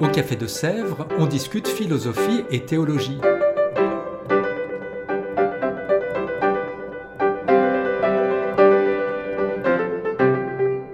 Au 0.00 0.08
café 0.08 0.36
de 0.36 0.46
Sèvres, 0.46 1.06
on 1.18 1.26
discute 1.26 1.68
philosophie 1.68 2.44
et 2.50 2.64
théologie. 2.64 3.20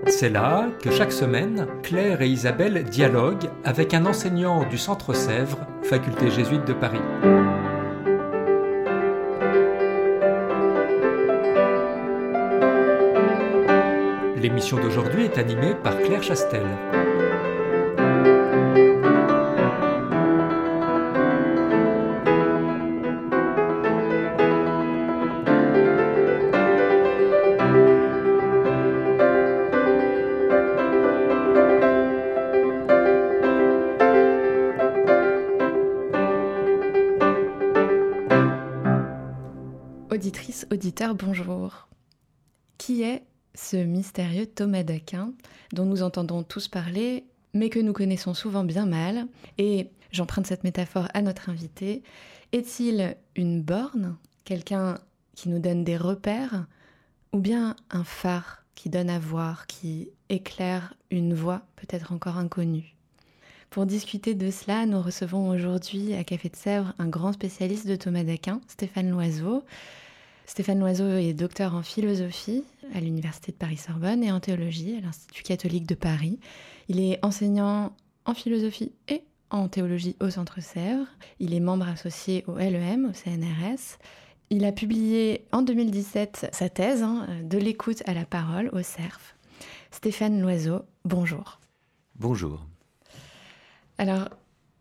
C'est 0.07 0.29
là 0.29 0.69
que 0.83 0.91
chaque 0.91 1.13
semaine, 1.13 1.67
Claire 1.83 2.21
et 2.21 2.29
Isabelle 2.29 2.85
dialoguent 2.85 3.49
avec 3.65 3.95
un 3.95 4.05
enseignant 4.05 4.69
du 4.69 4.77
Centre 4.77 5.15
Sèvres, 5.15 5.59
faculté 5.83 6.31
jésuite 6.31 6.67
de 6.67 6.75
Paris. 6.75 7.01
L'émission 14.43 14.77
d'aujourd'hui 14.77 15.27
est 15.27 15.39
animée 15.39 15.77
par 15.85 15.97
Claire 16.01 16.21
Chastel. 16.21 16.67
Auditrice, 40.11 40.67
auditeur, 40.73 41.15
bonjour. 41.15 41.87
Qui 42.77 43.05
est 43.05 43.23
ce 43.55 43.77
mystérieux 43.77 44.47
Thomas 44.47 44.83
d'Aquin 44.83 45.33
dont 45.73 45.85
nous 45.85 46.03
entendons 46.03 46.43
tous 46.43 46.69
parler, 46.69 47.25
mais 47.55 47.69
que 47.69 47.79
nous 47.79 47.93
connaissons 47.93 48.35
souvent 48.35 48.65
bien 48.65 48.87
mal 48.87 49.27
Et 49.59 49.91
j'emprunte 50.11 50.47
cette 50.47 50.65
métaphore 50.65 51.09
à 51.15 51.23
notre 51.23 51.49
invité. 51.51 52.03
Est-il 52.53 53.17
une 53.37 53.63
borne, 53.63 54.17
quelqu'un 54.45 54.99
qui 55.35 55.49
nous 55.49 55.59
donne 55.59 55.85
des 55.85 55.97
repères, 55.97 56.67
ou 57.33 57.39
bien 57.39 57.77
un 57.91 58.05
phare 58.05 58.65
qui 58.75 58.91
donne 58.91 59.11
à 59.11 59.19
voir, 59.19 59.67
qui 59.67 60.11
éclaire 60.29 60.95
une 61.11 61.35
voie 61.35 61.63
peut-être 61.77 62.13
encore 62.13 62.37
inconnue? 62.37 62.95
Pour 63.71 63.87
discuter 63.87 64.35
de 64.35 64.51
cela, 64.51 64.85
nous 64.85 65.01
recevons 65.01 65.49
aujourd'hui 65.49 66.13
à 66.13 66.25
Café 66.25 66.51
de 66.51 66.57
Sèvres 66.57 66.93
un 66.99 67.09
grand 67.09 67.33
spécialiste 67.33 67.87
de 67.87 67.97
Thomas 67.97 68.23
d'Aquin, 68.23 68.61
Stéphane 68.69 69.11
Loiseau. 69.11 69.65
Stéphane 70.47 70.81
Loiseau 70.81 71.17
est 71.17 71.33
docteur 71.33 71.75
en 71.75 71.83
philosophie 71.83 72.65
à 72.95 73.01
l'Université 73.01 73.53
de 73.53 73.57
Paris-Sorbonne 73.57 74.23
et 74.23 74.33
en 74.33 74.41
théologie 74.41 74.97
à 74.97 75.01
l'Institut 75.01 75.43
catholique 75.43 75.87
de 75.87 75.95
Paris. 75.95 76.39
Il 76.89 77.01
est 77.01 77.19
enseignant 77.25 77.95
en 78.25 78.35
philosophie 78.35 78.93
et 79.09 79.23
en 79.51 79.69
théologie 79.69 80.17
au 80.21 80.31
Centre 80.31 80.61
Sèvres. 80.61 81.07
Il 81.39 81.55
est 81.55 81.61
membre 81.61 81.89
associé 81.89 82.45
au 82.47 82.57
LEM, 82.57 83.11
au 83.11 83.13
CNRS. 83.13 83.99
Il 84.51 84.65
a 84.65 84.73
publié 84.73 85.47
en 85.53 85.63
2017 85.63 86.51
sa 86.53 86.69
thèse 86.69 87.03
hein, 87.03 87.27
De 87.45 87.59
l'écoute 87.59 88.03
à 88.07 88.15
la 88.15 88.25
parole 88.25 88.69
au 88.73 88.83
CERF. 88.83 89.37
Stéphane 89.91 90.41
Loiseau, 90.41 90.83
bonjour. 91.05 91.61
Bonjour. 92.17 92.65
Alors, 93.99 94.29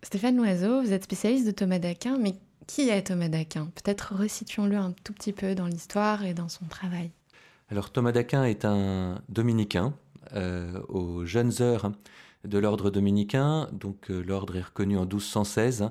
Stéphane 0.03 0.35
Loiseau, 0.35 0.81
vous 0.81 0.93
êtes 0.93 1.03
spécialiste 1.03 1.45
de 1.45 1.51
Thomas 1.51 1.79
d'Aquin, 1.79 2.17
mais 2.17 2.33
qui 2.67 2.89
est 2.89 3.03
Thomas 3.03 3.27
d'Aquin? 3.27 3.69
Peut-être 3.75 4.15
resituons-le 4.15 4.77
un 4.77 4.93
tout 5.03 5.13
petit 5.13 5.33
peu 5.33 5.55
dans 5.55 5.67
l'histoire 5.67 6.23
et 6.23 6.33
dans 6.33 6.49
son 6.49 6.65
travail. 6.65 7.11
Alors, 7.69 7.89
Thomas 7.91 8.11
d'Aquin 8.11 8.43
est 8.43 8.65
un 8.65 9.21
dominicain 9.29 9.93
euh, 10.35 10.81
aux 10.89 11.25
jeunes 11.25 11.61
heures 11.61 11.91
de 12.43 12.57
l'ordre 12.57 12.89
dominicain. 12.89 13.69
Donc, 13.71 14.11
euh, 14.11 14.21
l'ordre 14.21 14.57
est 14.57 14.61
reconnu 14.61 14.97
en 14.97 15.05
1216. 15.05 15.89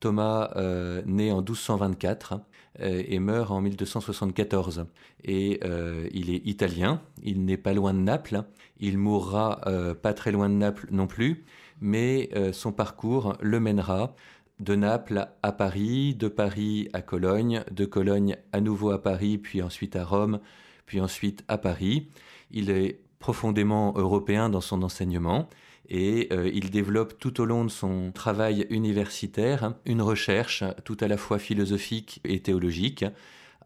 Thomas 0.00 0.50
euh, 0.56 1.02
naît 1.06 1.30
en 1.30 1.38
1224 1.38 2.40
et 2.80 3.18
meurt 3.18 3.50
en 3.50 3.60
1274. 3.60 4.86
Et 5.24 5.60
il 6.12 6.30
est 6.30 6.46
italien, 6.46 7.02
il 7.24 7.44
n'est 7.44 7.56
pas 7.56 7.72
loin 7.72 7.92
de 7.92 7.98
Naples, 7.98 8.44
il 8.78 8.98
mourra 8.98 9.60
pas 10.00 10.14
très 10.14 10.30
loin 10.30 10.48
de 10.48 10.54
Naples 10.54 10.86
non 10.92 11.08
plus 11.08 11.44
mais 11.80 12.30
son 12.52 12.72
parcours 12.72 13.36
le 13.40 13.60
mènera 13.60 14.14
de 14.60 14.74
Naples 14.74 15.28
à 15.42 15.52
Paris, 15.52 16.14
de 16.14 16.28
Paris 16.28 16.88
à 16.92 17.02
Cologne, 17.02 17.64
de 17.70 17.84
Cologne 17.84 18.36
à 18.52 18.60
nouveau 18.60 18.90
à 18.90 19.02
Paris, 19.02 19.38
puis 19.38 19.62
ensuite 19.62 19.96
à 19.96 20.04
Rome, 20.04 20.40
puis 20.86 21.00
ensuite 21.00 21.44
à 21.48 21.58
Paris. 21.58 22.08
Il 22.50 22.70
est 22.70 23.00
profondément 23.18 23.94
européen 23.96 24.48
dans 24.48 24.60
son 24.60 24.82
enseignement 24.82 25.48
et 25.88 26.28
euh, 26.32 26.50
il 26.52 26.70
développe 26.70 27.18
tout 27.18 27.40
au 27.40 27.44
long 27.44 27.64
de 27.64 27.70
son 27.70 28.12
travail 28.12 28.66
universitaire 28.70 29.74
une 29.86 30.02
recherche 30.02 30.64
tout 30.84 30.96
à 31.00 31.08
la 31.08 31.16
fois 31.16 31.38
philosophique 31.38 32.20
et 32.24 32.40
théologique 32.40 33.04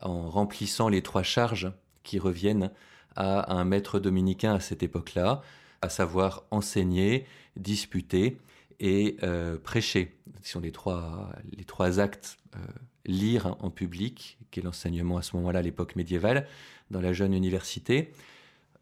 en 0.01 0.29
remplissant 0.29 0.89
les 0.89 1.03
trois 1.03 1.23
charges 1.23 1.73
qui 2.03 2.19
reviennent 2.19 2.71
à 3.17 3.55
un 3.55 3.65
maître 3.65 3.99
dominicain 3.99 4.55
à 4.55 4.61
cette 4.61 4.83
époque-là, 4.83 5.43
à 5.83 5.89
savoir 5.89 6.45
enseigner, 6.51 7.27
disputer 7.57 8.39
et 8.81 9.17
euh, 9.23 9.59
prêcher. 9.59 10.17
Ce 10.43 10.53
sont 10.53 10.61
les 10.61 10.73
trois, 10.73 11.31
les 11.57 11.65
trois 11.65 12.01
actes. 12.01 12.39
Euh, 12.57 12.59
lire 13.05 13.57
en 13.59 13.71
public, 13.71 14.39
qui 14.53 14.61
est 14.61 14.63
l'enseignement 14.63 15.17
à 15.17 15.23
ce 15.23 15.35
moment-là, 15.37 15.59
à 15.59 15.63
l'époque 15.63 15.97
médiévale, 15.97 16.47
dans 16.93 17.01
la 17.01 17.13
jeune 17.13 17.35
université. 17.35 18.13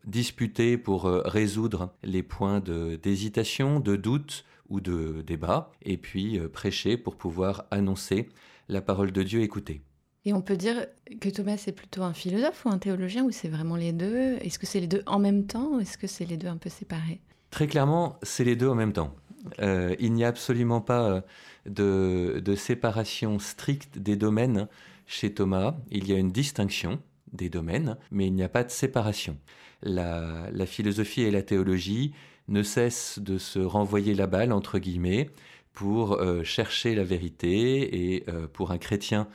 Disputer 0.04 0.76
pour 0.76 1.06
euh, 1.06 1.22
résoudre 1.24 1.94
les 2.02 2.22
points 2.22 2.60
d'hésitation, 2.60 3.80
de, 3.80 3.96
doute 3.96 4.44
ou 4.68 4.80
de 4.80 5.22
débat. 5.26 5.72
Et 5.82 5.96
puis 5.96 6.38
prêcher 6.48 6.98
pour 6.98 7.16
pouvoir 7.16 7.64
annoncer 7.70 8.28
la 8.68 8.82
parole 8.82 9.10
de 9.10 9.22
Dieu 9.22 9.40
écoutée. 9.40 9.80
Et 10.26 10.34
on 10.34 10.42
peut 10.42 10.56
dire 10.56 10.86
que 11.20 11.30
Thomas 11.30 11.62
est 11.66 11.72
plutôt 11.72 12.02
un 12.02 12.12
philosophe 12.12 12.64
ou 12.66 12.68
un 12.68 12.78
théologien, 12.78 13.24
ou 13.24 13.30
c'est 13.30 13.48
vraiment 13.48 13.76
les 13.76 13.92
deux? 13.92 14.36
Est-ce 14.42 14.58
que 14.58 14.66
c'est 14.66 14.80
les 14.80 14.86
deux 14.86 15.02
en 15.06 15.18
même 15.18 15.46
temps, 15.46 15.76
ou 15.76 15.80
est-ce 15.80 15.96
que 15.96 16.06
c'est 16.06 16.26
les 16.26 16.36
deux 16.36 16.48
un 16.48 16.58
peu 16.58 16.68
séparés? 16.68 17.20
Très 17.50 17.66
clairement, 17.66 18.18
c'est 18.22 18.44
les 18.44 18.54
deux 18.54 18.68
en 18.68 18.74
même 18.74 18.92
temps. 18.92 19.14
Euh, 19.60 19.94
il 19.98 20.12
n'y 20.12 20.24
a 20.24 20.28
absolument 20.28 20.80
pas 20.80 21.22
euh, 21.68 22.40
de, 22.40 22.54
séparation 22.54 23.38
stricte 23.38 23.98
des 23.98 24.16
domaines 24.16 24.68
chez 25.06 25.32
Thomas. 25.32 25.76
Il 25.90 26.08
y 26.08 26.12
a 26.12 26.18
une 26.18 26.30
distinction 26.30 27.00
des 27.32 27.48
domaines, 27.48 27.96
mais 28.10 28.26
il 28.26 28.34
n'y 28.34 28.42
a 28.42 28.48
pas 28.48 28.64
de 28.64 28.70
séparation. 28.70 29.38
La, 29.82 30.50
philosophie 30.66 31.22
et 31.22 31.30
la 31.30 31.42
théologie 31.42 32.12
ne 32.48 32.62
cessent 32.62 33.18
de 33.18 33.38
se 33.38 33.60
renvoyer 33.60 34.14
la 34.14 34.26
balle, 34.26 34.52
entre 34.52 34.78
guillemets, 34.78 35.30
pour 35.72 36.14
euh, 36.14 36.42
chercher 36.42 36.94
la 36.94 37.04
vérité. 37.04 38.14
Et 38.14 38.26
pour 38.52 38.70
un 38.72 38.78
chrétien 38.78 39.28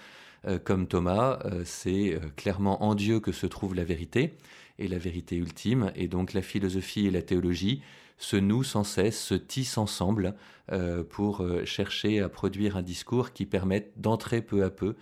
comme 0.64 0.86
Thomas, 0.86 1.40
c'est 1.64 2.20
clairement 2.36 2.84
en 2.84 2.94
Dieu 2.94 3.20
que 3.20 3.32
se 3.32 3.48
trouve 3.48 3.74
la 3.74 3.84
vérité 3.84 4.38
et 4.78 4.88
la 4.88 5.00
vérité 5.00 5.38
ultime. 5.38 5.92
Et 5.96 6.08
donc 6.08 6.34
la 6.34 6.44
philosophie 6.44 7.08
et 7.08 7.12
la 7.12 7.24
théologie 7.24 7.82
se 8.18 8.38
nouent 8.38 8.64
sans 8.64 8.84
cesse, 8.84 9.22
se 9.22 9.36
tissent 9.36 9.78
ensemble 9.78 10.36
euh, 10.72 11.04
pour 11.04 11.42
euh, 11.42 11.66
chercher 11.66 12.22
à 12.22 12.30
produire 12.30 12.78
un 12.78 12.82
discours 12.82 13.34
qui 13.34 13.46
permette 13.46 13.94
d'entrer 13.98 14.42
peu 14.42 14.64
à 14.64 14.70
peu 14.70 14.96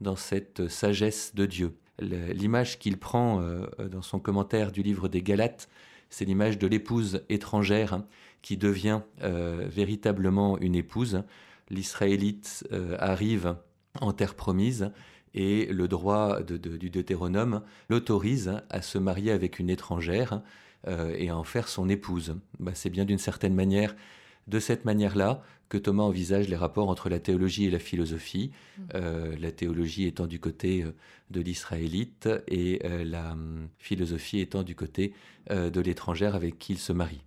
dans 0.00 0.16
cette 0.16 0.68
sagesse 0.68 1.34
de 1.34 1.46
Dieu. 1.46 1.76
L'image 1.98 2.78
qu'il 2.78 2.96
prend 2.96 3.42
euh, 3.42 3.66
dans 3.90 4.02
son 4.02 4.18
commentaire 4.18 4.72
du 4.72 4.82
livre 4.82 5.08
des 5.08 5.22
Galates, 5.22 5.68
c'est 6.08 6.24
l'image 6.24 6.58
de 6.58 6.66
l'épouse 6.66 7.22
étrangère 7.28 8.02
qui 8.42 8.56
devient 8.56 9.02
véritablement 9.20 10.58
une 10.58 10.74
épouse. 10.74 11.22
L'Israélite 11.68 12.66
arrive 12.98 13.54
en 14.00 14.12
terre 14.12 14.34
promise 14.34 14.90
et 15.34 15.66
le 15.66 15.86
droit 15.86 16.42
du 16.42 16.90
Deutéronome 16.90 17.62
l'autorise 17.88 18.60
à 18.70 18.82
se 18.82 18.98
marier 18.98 19.30
avec 19.30 19.60
une 19.60 19.70
étrangère 19.70 20.42
euh, 20.88 21.14
et 21.18 21.28
à 21.28 21.36
en 21.36 21.44
faire 21.44 21.68
son 21.68 21.88
épouse. 21.88 22.36
Bah, 22.58 22.72
c'est 22.74 22.90
bien 22.90 23.04
d'une 23.04 23.18
certaine 23.18 23.54
manière, 23.54 23.94
de 24.46 24.58
cette 24.58 24.84
manière-là, 24.84 25.42
que 25.68 25.76
Thomas 25.76 26.04
envisage 26.04 26.48
les 26.48 26.56
rapports 26.56 26.88
entre 26.88 27.08
la 27.08 27.18
théologie 27.18 27.66
et 27.66 27.70
la 27.70 27.78
philosophie, 27.78 28.50
mm. 28.50 28.82
euh, 28.94 29.36
la 29.38 29.52
théologie 29.52 30.06
étant 30.06 30.26
du 30.26 30.40
côté 30.40 30.82
euh, 30.82 30.92
de 31.30 31.40
l'israélite 31.40 32.28
et 32.48 32.80
la 33.04 33.32
hum, 33.32 33.68
philosophie 33.78 34.40
étant 34.40 34.64
du 34.64 34.74
côté 34.74 35.14
de 35.48 35.80
l'étrangère 35.80 36.34
avec 36.34 36.58
qui 36.58 36.72
il 36.72 36.78
se 36.78 36.92
marie. 36.92 37.22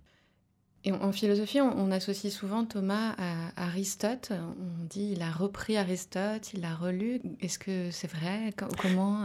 Et 0.84 0.92
en 0.92 1.10
philosophie, 1.12 1.62
on, 1.62 1.90
associe 1.90 2.30
souvent 2.30 2.66
Thomas 2.66 3.14
à 3.16 3.64
Aristote. 3.68 4.32
On 4.32 4.84
dit 4.84 5.12
il 5.12 5.22
a 5.22 5.30
repris 5.30 5.78
Aristote, 5.78 6.52
il 6.52 6.60
l'a 6.60 6.74
relu. 6.74 7.22
Est-ce 7.40 7.58
que 7.58 7.90
c'est 7.90 8.10
vrai? 8.10 8.52
Comment? 8.76 9.24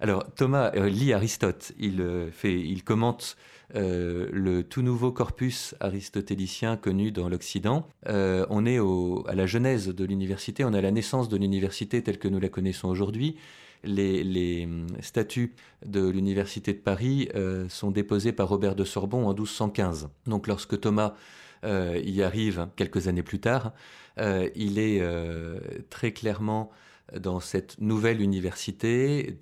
Alors 0.00 0.24
Thomas 0.34 0.70
lit 0.72 1.12
Aristote, 1.12 1.72
il, 1.78 2.04
fait, 2.32 2.60
il 2.60 2.84
commente 2.84 3.36
le 3.74 4.62
tout 4.62 4.82
nouveau 4.82 5.12
corpus 5.12 5.74
aristotélicien 5.80 6.76
connu 6.76 7.12
dans 7.12 7.28
l'Occident. 7.28 7.88
on 8.06 8.66
est 8.66 8.78
à 8.78 9.34
la 9.34 9.46
genèse 9.46 9.88
de 9.88 10.04
l'université, 10.04 10.64
on 10.64 10.72
est 10.72 10.78
à 10.78 10.82
la 10.82 10.90
naissance 10.90 11.28
de 11.28 11.36
l'université 11.36 12.02
telle 12.02 12.18
que 12.18 12.28
nous 12.28 12.40
la 12.40 12.48
connaissons 12.48 12.88
aujourd'hui 12.88 13.36
les, 13.86 14.64
hum, 14.64 14.86
statuts 15.00 15.54
de 15.84 16.06
l'Université 16.08 16.72
de 16.72 16.78
Paris 16.78 17.28
euh, 17.34 17.68
sont 17.68 17.90
déposés 17.90 18.32
par 18.32 18.48
Robert 18.48 18.74
de 18.74 18.84
Sorbon 18.84 19.26
en 19.26 19.34
1215. 19.34 20.08
Donc 20.26 20.46
lorsque 20.46 20.80
Thomas 20.80 21.14
euh, 21.64 22.00
y 22.04 22.22
arrive 22.22 22.68
quelques 22.76 23.08
années 23.08 23.22
plus 23.22 23.40
tard, 23.40 23.72
euh, 24.18 24.48
il 24.54 24.78
est 24.78 25.02
très 25.90 26.12
clairement 26.12 26.70
dans 27.18 27.40
cette 27.40 27.80
nouvelle 27.80 28.20
université, 28.20 29.36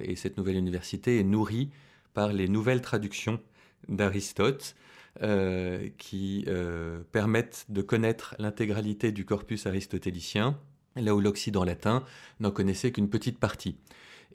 et 0.00 0.16
cette 0.16 0.36
nouvelle 0.36 0.56
université 0.56 1.20
est 1.20 1.24
nourrie 1.24 1.70
par 2.12 2.32
les 2.32 2.48
nouvelles 2.48 2.82
traductions 2.82 3.40
d'Aristote, 3.88 4.74
qui 5.98 6.44
permettent 7.12 7.66
de 7.68 7.82
connaître 7.82 8.34
l'intégralité 8.38 9.12
du 9.12 9.24
corpus 9.24 9.66
aristotélicien 9.66 10.58
là 10.96 11.14
où 11.14 11.20
l'Occident 11.20 11.64
latin 11.64 12.04
n'en 12.40 12.50
connaissait 12.50 12.92
qu'une 12.92 13.08
petite 13.08 13.38
partie. 13.38 13.76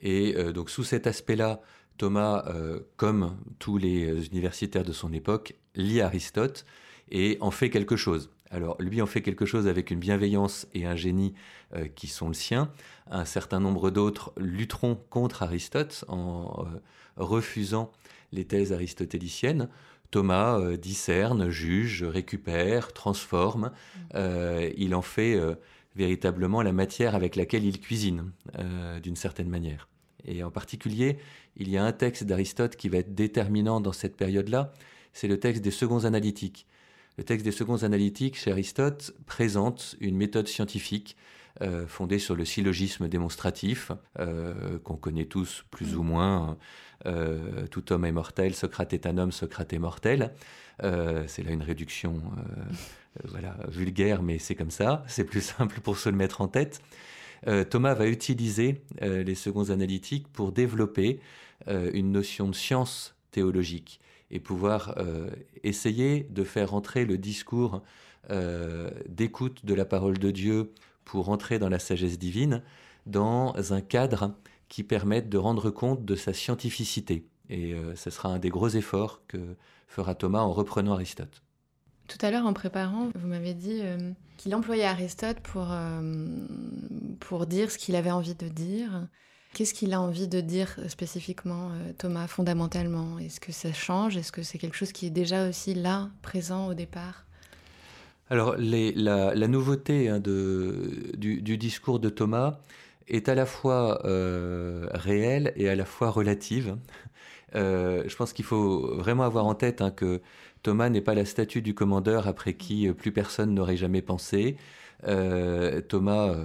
Et 0.02 0.34
euh, 0.36 0.52
donc 0.52 0.70
sous 0.70 0.84
cet 0.84 1.06
aspect-là, 1.06 1.60
Thomas, 1.98 2.44
euh, 2.48 2.80
comme 2.96 3.36
tous 3.58 3.76
les 3.78 4.26
universitaires 4.28 4.84
de 4.84 4.92
son 4.92 5.12
époque, 5.12 5.54
lit 5.74 6.00
Aristote 6.00 6.64
et 7.10 7.38
en 7.40 7.50
fait 7.50 7.70
quelque 7.70 7.96
chose. 7.96 8.30
Alors 8.50 8.76
lui 8.80 9.00
en 9.00 9.06
fait 9.06 9.22
quelque 9.22 9.46
chose 9.46 9.68
avec 9.68 9.90
une 9.90 10.00
bienveillance 10.00 10.66
et 10.74 10.84
un 10.84 10.96
génie 10.96 11.34
euh, 11.74 11.86
qui 11.86 12.08
sont 12.08 12.28
le 12.28 12.34
sien. 12.34 12.70
Un 13.10 13.24
certain 13.24 13.60
nombre 13.60 13.90
d'autres 13.90 14.32
lutteront 14.36 14.96
contre 15.08 15.42
Aristote 15.42 16.04
en 16.08 16.66
refusant 17.16 17.92
les 18.32 18.44
thèses 18.44 18.72
aristotéliciennes. 18.72 19.68
Thomas 20.10 20.76
discerne, 20.76 21.50
juge, 21.50 22.02
récupère, 22.02 22.92
transforme. 22.92 23.70
Mmh. 24.12 24.18
il 24.76 24.94
en 24.96 25.02
fait 25.02 25.38
véritablement 25.96 26.62
la 26.62 26.72
matière 26.72 27.14
avec 27.14 27.36
laquelle 27.36 27.64
il 27.64 27.80
cuisine, 27.80 28.32
euh, 28.58 29.00
d'une 29.00 29.16
certaine 29.16 29.48
manière. 29.48 29.88
Et 30.24 30.42
en 30.42 30.50
particulier, 30.50 31.18
il 31.56 31.68
y 31.68 31.76
a 31.76 31.84
un 31.84 31.92
texte 31.92 32.24
d'Aristote 32.24 32.76
qui 32.76 32.88
va 32.88 32.98
être 32.98 33.14
déterminant 33.14 33.80
dans 33.80 33.92
cette 33.92 34.16
période-là, 34.16 34.72
c'est 35.12 35.28
le 35.28 35.40
texte 35.40 35.62
des 35.62 35.70
seconds 35.70 36.04
analytiques. 36.04 36.66
Le 37.18 37.24
texte 37.24 37.44
des 37.44 37.52
seconds 37.52 37.82
analytiques 37.82 38.36
chez 38.36 38.52
Aristote 38.52 39.14
présente 39.26 39.96
une 40.00 40.16
méthode 40.16 40.48
scientifique 40.48 41.16
euh, 41.62 41.86
fondée 41.86 42.18
sur 42.18 42.34
le 42.34 42.44
syllogisme 42.44 43.08
démonstratif, 43.08 43.92
euh, 44.18 44.78
qu'on 44.78 44.96
connaît 44.96 45.26
tous 45.26 45.64
plus 45.70 45.96
ou 45.96 46.02
moins. 46.02 46.56
tout 47.70 47.92
homme 47.92 48.04
est 48.04 48.12
mortel, 48.12 48.54
Socrate 48.54 48.92
est 48.92 49.06
un 49.06 49.18
homme, 49.18 49.32
Socrate 49.32 49.72
est 49.72 49.78
mortel. 49.78 50.32
c'est 50.80 51.42
là 51.42 51.50
une 51.50 51.62
réduction 51.62 52.22
euh, 53.18 53.28
voilà, 53.28 53.56
vulgaire, 53.68 54.22
mais 54.22 54.38
c'est 54.38 54.54
comme 54.54 54.70
ça, 54.70 55.04
c'est 55.08 55.24
plus 55.24 55.40
simple 55.40 55.80
pour 55.80 55.98
se 55.98 56.08
le 56.08 56.16
mettre 56.16 56.40
en 56.40 56.48
tête. 56.48 56.80
Euh, 57.46 57.64
Thomas 57.64 57.94
va 57.94 58.06
utiliser 58.06 58.82
euh, 59.02 59.22
les 59.22 59.34
seconds 59.34 59.70
analytiques 59.70 60.28
pour 60.28 60.52
développer 60.52 61.20
une 61.66 62.10
notion 62.10 62.48
de 62.48 62.54
science 62.54 63.14
théologique 63.32 64.00
et 64.30 64.40
pouvoir 64.40 64.94
essayer 65.64 66.26
de 66.30 66.44
faire 66.44 66.74
entrer 66.74 67.04
le 67.04 67.18
discours 67.18 67.82
d'écoute 69.08 69.64
de 69.64 69.74
la 69.74 69.84
parole 69.84 70.18
de 70.18 70.30
Dieu 70.30 70.72
pour 71.04 71.30
entrer 71.30 71.58
dans 71.58 71.68
la 71.68 71.78
sagesse 71.78 72.18
divine 72.18 72.62
dans 73.06 73.54
un 73.72 73.80
cadre 73.80 74.34
qui 74.68 74.84
permette 74.84 75.28
de 75.28 75.38
rendre 75.38 75.70
compte 75.70 76.04
de 76.04 76.14
sa 76.14 76.32
scientificité. 76.32 77.26
Et 77.48 77.74
ce 77.96 78.10
sera 78.10 78.28
un 78.28 78.38
des 78.38 78.50
gros 78.50 78.68
efforts 78.68 79.22
que 79.26 79.56
fera 79.88 80.14
Thomas 80.14 80.40
en 80.40 80.52
reprenant 80.52 80.92
Aristote. 80.92 81.42
Tout 82.10 82.18
à 82.26 82.32
l'heure, 82.32 82.44
en 82.44 82.52
préparant, 82.52 83.10
vous 83.14 83.28
m'avez 83.28 83.54
dit 83.54 83.82
euh, 83.82 84.10
qu'il 84.36 84.52
employait 84.56 84.84
Aristote 84.84 85.38
pour, 85.40 85.68
euh, 85.70 86.26
pour 87.20 87.46
dire 87.46 87.70
ce 87.70 87.78
qu'il 87.78 87.94
avait 87.94 88.10
envie 88.10 88.34
de 88.34 88.48
dire. 88.48 89.06
Qu'est-ce 89.54 89.74
qu'il 89.74 89.92
a 89.92 90.00
envie 90.00 90.28
de 90.28 90.40
dire 90.40 90.78
spécifiquement, 90.88 91.70
euh, 91.70 91.92
Thomas, 91.98 92.26
fondamentalement? 92.26 93.18
Est-ce 93.18 93.40
que 93.40 93.52
ça 93.52 93.72
change? 93.72 94.16
Est-ce 94.16 94.32
que 94.32 94.42
c'est 94.42 94.58
quelque 94.58 94.76
chose 94.76 94.92
qui 94.92 95.06
est 95.06 95.10
déjà 95.10 95.48
aussi 95.48 95.74
là, 95.74 96.10
présent 96.22 96.68
au 96.68 96.74
départ? 96.74 97.26
Alors, 98.30 98.54
la, 98.58 99.48
nouveauté 99.48 100.08
hein, 100.08 100.20
du, 100.20 101.58
discours 101.58 101.98
de 101.98 102.08
Thomas 102.08 102.60
est 103.08 103.28
à 103.28 103.34
la 103.34 103.44
fois 103.44 104.00
réelle 104.04 105.52
et 105.56 105.68
à 105.68 105.74
la 105.74 105.84
fois 105.84 106.10
relative. 106.10 106.76
je 107.54 108.14
pense 108.16 108.32
qu'il 108.32 108.44
faut 108.44 108.94
vraiment 108.98 109.24
avoir 109.24 109.46
en 109.46 109.56
tête 109.56 109.80
hein, 109.80 109.90
que 109.90 110.22
Thomas 110.62 110.90
n'est 110.90 111.00
pas 111.00 111.14
la 111.14 111.24
statue 111.24 111.62
du 111.62 111.74
commandeur 111.74 112.28
après 112.28 112.54
qui 112.54 112.88
euh, 112.88 112.92
plus 112.92 113.12
personne 113.12 113.54
n'aurait 113.54 113.76
jamais 113.76 114.02
pensé. 114.02 114.56
Euh, 115.06 115.80
Thomas, 115.80 116.34
euh, 116.34 116.44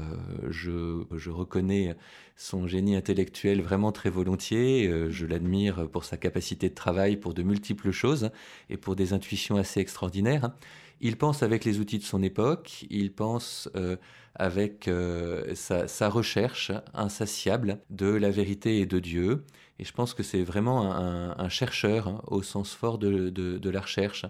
je, 0.50 1.30
reconnais 1.30 1.96
son 2.36 2.68
génie 2.68 2.96
intellectuel 2.96 3.62
vraiment 3.62 3.92
très 3.92 4.10
volontiers. 4.10 4.92
je 5.10 5.26
l'admire 5.26 5.88
pour 5.90 6.04
sa 6.04 6.18
capacité 6.18 6.70
de 6.70 6.76
travail 6.76 7.18
pour 7.18 7.34
de 7.34 7.44
multiples 7.44 7.92
choses 7.92 8.30
et 8.70 8.78
pour 8.78 8.96
des 8.96 9.14
intuitions 9.14 9.56
assez 9.56 9.80
extraordinaires. 9.80 10.52
Il 11.02 11.18
pense 11.18 11.44
avec 11.44 11.66
les 11.66 11.80
outils 11.80 12.00
de 12.00 12.04
son 12.04 12.24
époque, 12.24 12.86
il 12.90 13.12
pense 13.14 13.70
avec 14.36 14.90
sa, 15.54 16.10
recherche 16.10 16.72
insatiable 16.94 17.80
de 17.90 18.08
la 18.08 18.32
vérité 18.32 18.80
et 18.80 18.86
de 18.86 19.00
Dieu. 19.00 19.46
Et 19.80 19.84
je 19.84 19.92
pense 19.92 20.14
que 20.14 20.24
c'est 20.24 20.44
vraiment 20.44 20.94
un, 20.94 21.50
chercheur 21.50 22.08
hein, 22.08 22.22
au 22.28 22.42
sens 22.42 22.74
fort 22.74 22.98
de, 22.98 23.70
la 23.70 23.82
recherche. 23.82 24.26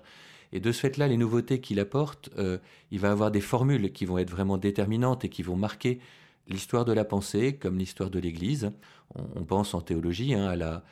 Et 0.51 0.59
de 0.59 0.71
ce 0.71 0.79
fait-là, 0.79 1.07
les 1.07 1.17
nouveautés 1.17 1.59
qu'il 1.59 1.79
apporte, 1.79 2.29
euh, 2.37 2.59
il 2.91 2.99
va 2.99 3.11
avoir 3.11 3.31
des 3.31 3.41
formules 3.41 3.91
qui 3.91 4.05
vont 4.05 4.17
être 4.17 4.29
vraiment 4.29 4.57
déterminantes 4.57 5.25
et 5.25 5.29
qui 5.29 5.43
vont 5.43 5.57
marquer 5.57 5.99
l'histoire 6.47 6.85
de 6.85 6.93
la 6.93 7.05
pensée 7.05 7.55
comme 7.55 7.77
l'histoire 7.77 8.09
de 8.09 8.19
l'Église. 8.19 8.71
On, 9.15 9.43
pense 9.43 9.73
en 9.73 9.81
théologie 9.81 10.33
hein, 10.33 10.45
à 10.45 10.55
la, 10.55 10.83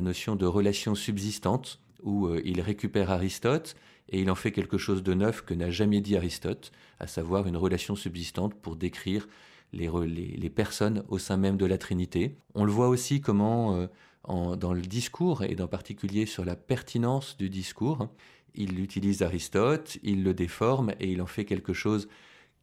notion 0.00 0.36
de 0.36 0.46
relation 0.46 0.94
subsistante, 0.94 1.80
où 2.02 2.26
euh, 2.26 2.40
il 2.44 2.60
récupère 2.60 3.10
Aristote 3.10 3.74
et 4.08 4.20
il 4.20 4.30
en 4.30 4.34
fait 4.34 4.52
quelque 4.52 4.78
chose 4.78 5.02
de 5.02 5.14
neuf 5.14 5.42
que 5.42 5.54
n'a 5.54 5.70
jamais 5.70 6.00
dit 6.00 6.16
Aristote, 6.16 6.72
à 6.98 7.06
savoir 7.06 7.46
une 7.46 7.56
relation 7.56 7.94
subsistante 7.94 8.54
pour 8.54 8.76
décrire 8.76 9.28
les, 9.72 10.50
personnes 10.50 11.04
au 11.08 11.18
sein 11.18 11.36
même 11.36 11.56
de 11.56 11.66
la 11.66 11.78
Trinité. 11.78 12.36
On 12.54 12.64
le 12.64 12.72
voit 12.72 12.88
aussi 12.88 13.20
comment, 13.20 13.76
euh, 13.76 14.56
dans 14.56 14.72
le 14.72 14.80
discours, 14.80 15.42
et 15.42 15.60
en 15.60 15.66
particulier 15.66 16.24
sur 16.26 16.44
la 16.44 16.56
pertinence 16.56 17.36
du 17.36 17.50
discours, 17.50 18.08
il 18.54 18.80
utilise 18.80 19.22
Aristote, 19.22 19.98
il 20.02 20.24
le 20.24 20.34
déforme 20.34 20.92
et 21.00 21.12
il 21.12 21.22
en 21.22 21.26
fait 21.26 21.44
quelque 21.44 21.72
chose 21.72 22.08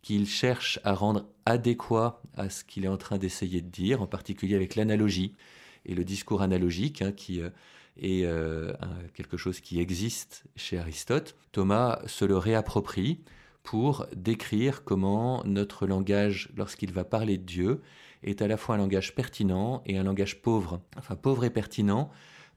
qu'il 0.05 0.27
cherche 0.27 0.79
à 0.83 0.93
rendre 0.93 1.25
adéquat 1.47 2.21
à 2.35 2.51
ce 2.51 2.63
qu'il 2.63 2.85
est 2.85 2.89
en 2.89 2.95
train 2.95 3.17
d'essayer 3.17 3.59
de 3.61 3.69
dire, 3.69 4.03
en 4.03 4.07
particulier 4.07 4.53
avec 4.53 4.75
l'analogie 4.75 5.33
et 5.83 5.95
le 5.95 6.03
discours 6.03 6.43
analogique, 6.43 7.01
hein, 7.01 7.11
qui 7.11 7.41
euh, 7.41 7.49
est 7.97 8.23
euh, 8.23 8.71
quelque 9.15 9.35
chose 9.35 9.61
qui 9.61 9.79
existe 9.79 10.43
chez 10.55 10.77
Aristote. 10.77 11.35
Thomas 11.51 12.01
se 12.05 12.23
le 12.23 12.37
réapproprie 12.37 13.21
pour 13.63 14.05
décrire 14.15 14.83
comment 14.83 15.43
notre 15.43 15.87
langage, 15.87 16.49
lorsqu'il 16.55 16.91
va 16.91 17.03
parler 17.03 17.39
de 17.39 17.43
Dieu, 17.43 17.81
est 18.21 18.43
à 18.43 18.47
la 18.47 18.57
fois 18.57 18.75
un 18.75 18.77
langage 18.77 19.15
pertinent 19.15 19.81
et 19.87 19.97
un 19.97 20.03
langage 20.03 20.39
pauvre. 20.43 20.81
Enfin, 20.97 21.15
pauvre 21.15 21.45
et 21.45 21.49
pertinent, 21.49 22.11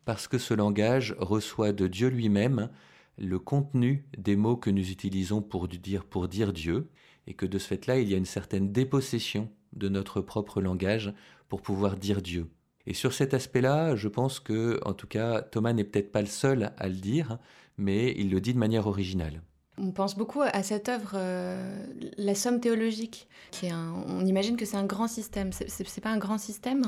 parce 0.04 0.28
que 0.28 0.36
ce 0.36 0.52
langage 0.52 1.16
reçoit 1.18 1.72
de 1.72 1.86
Dieu 1.86 2.08
lui-même 2.08 2.68
le 3.16 3.38
contenu 3.38 4.04
des 4.18 4.36
mots 4.36 4.58
que 4.58 4.68
nous 4.68 4.90
utilisons 4.90 5.40
pour 5.40 5.66
dire, 5.66 6.04
pour 6.04 6.28
dire 6.28 6.52
Dieu, 6.52 6.90
et 7.28 7.35
que 7.35 7.47
de 7.47 7.58
ce 7.58 7.68
fait-là, 7.68 7.99
il 7.99 8.08
y 8.08 8.14
a 8.14 8.16
une 8.16 8.25
certaine 8.25 8.73
dépossession 8.73 9.50
de 9.75 9.88
notre 9.88 10.23
propre 10.23 10.61
langage 10.61 11.12
pour 11.49 11.61
pouvoir 11.61 11.97
dire 11.97 12.23
Dieu. 12.23 12.49
Et 12.87 12.94
sur 12.94 13.12
cet 13.12 13.35
aspect-là, 13.35 13.94
je 13.97 14.08
pense 14.08 14.40
que, 14.40 14.80
en 14.87 14.94
tout 14.94 15.06
cas, 15.06 15.42
Thomas 15.42 15.75
n'est 15.75 15.85
peut-être 15.85 16.11
pas 16.11 16.23
le 16.23 16.26
seul 16.26 16.73
à 16.78 16.88
le 16.88 16.94
dire, 16.94 17.38
mais 17.76 18.14
il 18.16 18.30
le 18.30 18.40
dit 18.40 18.54
de 18.54 18.58
manière 18.58 18.87
originale. 18.87 19.42
On 19.80 19.92
pense 19.92 20.16
beaucoup 20.16 20.40
à 20.40 20.62
cette 20.62 20.88
œuvre, 20.88 21.12
euh, 21.14 21.87
la 22.16 22.35
somme 22.35 22.61
théologique. 22.61 23.28
Qui 23.50 23.66
est 23.66 23.73
on 23.73 24.25
imagine 24.25 24.56
que 24.56 24.64
c'est 24.64 24.76
un 24.76 24.87
grand 24.87 25.06
système. 25.06 25.50
C'est 25.52 26.00
pas 26.00 26.11
un 26.11 26.18
grand 26.18 26.38
système? 26.38 26.82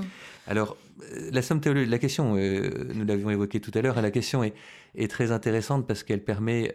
Alors, 0.47 0.77
euh, 1.03 1.31
la 1.33 1.43
somme 1.43 1.61
théologique, 1.61 1.91
la 1.91 1.99
question, 1.99 2.35
euh, 2.37 2.91
nous 2.95 3.05
l'avions 3.05 3.31
évoqué 3.31 3.61
tout 3.61 3.71
à 3.75 3.83
l'heure, 3.83 4.01
la 4.01 4.11
question 4.11 4.43
est, 4.43 4.55
est, 4.97 5.09
très 5.09 5.33
intéressante 5.33 5.87
parce 5.87 6.03
qu'elle 6.03 6.25
permet 6.25 6.73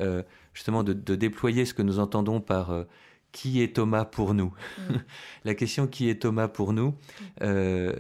justement 0.54 0.84
de, 0.84 0.94
déployer 0.94 1.66
ce 1.66 1.74
que 1.74 1.82
nous 1.82 2.00
entendons 2.00 2.40
par 2.40 2.86
qui 3.36 3.62
est 3.62 3.76
Thomas 3.76 4.06
pour 4.06 4.34
nous 4.34 4.54
mm. 4.78 4.94
La 5.44 5.56
question 5.56 5.88
qui 5.88 6.10
est 6.10 6.22
Thomas 6.22 6.48
pour 6.48 6.72
nous 6.72 6.96
euh, 7.42 7.94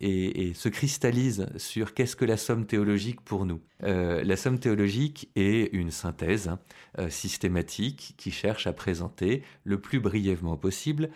et, 0.00 0.52
se 0.54 0.68
cristallise 0.68 1.48
sur 1.56 1.92
qu'est-ce 1.92 2.14
que 2.14 2.24
la 2.24 2.36
somme 2.36 2.66
théologique 2.66 3.20
pour 3.20 3.46
nous. 3.46 3.60
Euh, 3.82 4.22
la 4.22 4.36
somme 4.36 4.60
théologique 4.60 5.28
est 5.34 5.72
une 5.74 5.90
synthèse 5.90 6.48
hein, 6.48 6.60
euh, 6.98 7.10
systématique 7.10 8.14
qui 8.16 8.30
cherche 8.30 8.66
à 8.66 8.72
présenter 8.72 9.42
le 9.64 9.80
plus 9.80 9.98
brièvement 9.98 10.56
possible, 10.56 11.10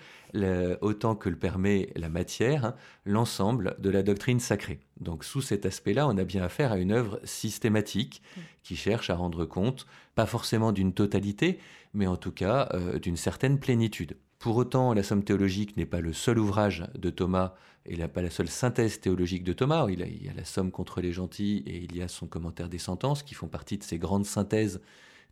autant 0.81 1.15
que 1.15 1.29
le 1.29 1.37
permet 1.37 1.91
la 1.97 2.09
matière, 2.09 2.65
hein, 2.65 2.75
l'ensemble 3.05 3.77
de 3.79 3.91
la 3.91 4.03
doctrine 4.03 4.41
sacrée. 4.41 4.81
Donc 5.01 5.25
sous 5.25 5.43
cet 5.43 5.67
aspect-là, 5.67 6.09
on 6.09 6.19
a 6.19 6.25
bien 6.25 6.43
affaire 6.43 6.73
à 6.73 6.79
une 6.79 6.93
œuvre 6.93 7.21
systématique 7.25 8.23
qui 8.63 8.77
cherche 8.77 9.11
à 9.11 9.15
rendre 9.15 9.45
compte, 9.45 9.87
pas 10.15 10.27
forcément 10.27 10.73
d'une 10.73 10.93
totalité, 10.93 11.59
mais 11.93 12.07
en 12.07 12.17
tout 12.17 12.33
cas 12.33 12.69
euh, 12.75 12.99
d'une 12.99 13.17
certaine 13.17 13.59
plénitude. 13.59 14.17
Pour 14.39 14.57
autant, 14.57 14.93
la 14.93 15.03
Somme 15.03 15.25
théologique 15.25 15.77
n'est 15.77 15.87
pas 15.87 16.01
le 16.01 16.13
seul 16.13 16.39
ouvrage 16.39 16.85
de 16.99 17.11
Thomas 17.11 17.55
et 17.87 17.97
pas 18.09 18.23
la 18.23 18.31
seule 18.31 18.49
synthèse 18.49 19.01
théologique 19.01 19.45
de 19.45 19.53
Thomas. 19.53 19.87
Il, 19.89 20.01
y 20.01 20.29
a 20.29 20.35
la 20.35 20.45
Somme 20.45 20.71
contre 20.71 21.01
les 21.01 21.13
gentils 21.13 21.63
et 21.67 21.79
il 21.79 21.97
y 21.97 22.03
a 22.03 22.09
son 22.09 22.27
commentaire 22.27 22.69
des 22.69 22.79
sentences 22.79 23.23
qui 23.23 23.35
font 23.35 23.49
partie 23.49 23.79
de 23.79 23.85
ces 23.85 23.99
grandes 23.99 24.27
synthèses 24.27 24.81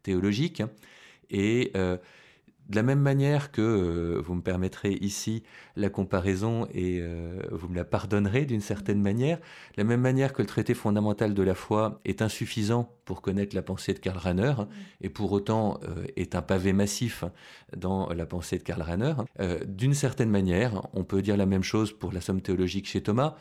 théologiques. 0.02 0.62
Et 1.30 1.72
euh, 1.76 1.96
de 2.68 2.76
la 2.76 2.82
même 2.82 3.00
manière 3.00 3.50
que 3.50 3.60
euh, 3.60 4.20
vous 4.20 4.34
me 4.34 4.40
permettrez 4.40 4.92
ici 4.92 5.42
la 5.76 5.90
comparaison 5.90 6.66
et 6.72 7.00
euh, 7.00 7.40
vous 7.50 7.68
me 7.68 7.74
la 7.74 7.84
pardonnerez 7.84 8.44
d'une 8.44 8.60
certaine 8.60 9.00
manière, 9.00 9.38
de 9.38 9.42
la 9.78 9.84
même 9.84 10.00
manière 10.00 10.32
que 10.32 10.42
le 10.42 10.46
traité 10.46 10.74
fondamental 10.74 11.34
de 11.34 11.42
la 11.42 11.54
foi 11.54 12.00
est 12.04 12.22
insuffisant 12.22 12.94
pour 13.04 13.20
connaître 13.20 13.54
la 13.56 13.62
pensée 13.62 13.94
de 13.94 13.98
Karl 13.98 14.18
Rahner 14.18 14.54
et 15.00 15.08
pour 15.08 15.32
autant 15.32 15.80
euh, 15.84 16.04
est 16.16 16.34
un 16.34 16.42
pavé 16.42 16.72
massif 16.72 17.24
dans 17.76 18.08
la 18.10 18.26
pensée 18.26 18.58
de 18.58 18.62
Karl 18.62 18.82
Rahner, 18.82 19.14
d'une 19.66 19.94
certaine 19.94 20.30
manière, 20.30 20.86
on 20.92 21.04
peut 21.04 21.22
dire 21.22 21.36
la 21.36 21.46
même 21.46 21.62
chose 21.62 21.92
pour 21.92 22.12
la 22.12 22.20
somme 22.20 22.40
théologique 22.40 22.86
chez 22.86 23.02
Thomas. 23.02 23.36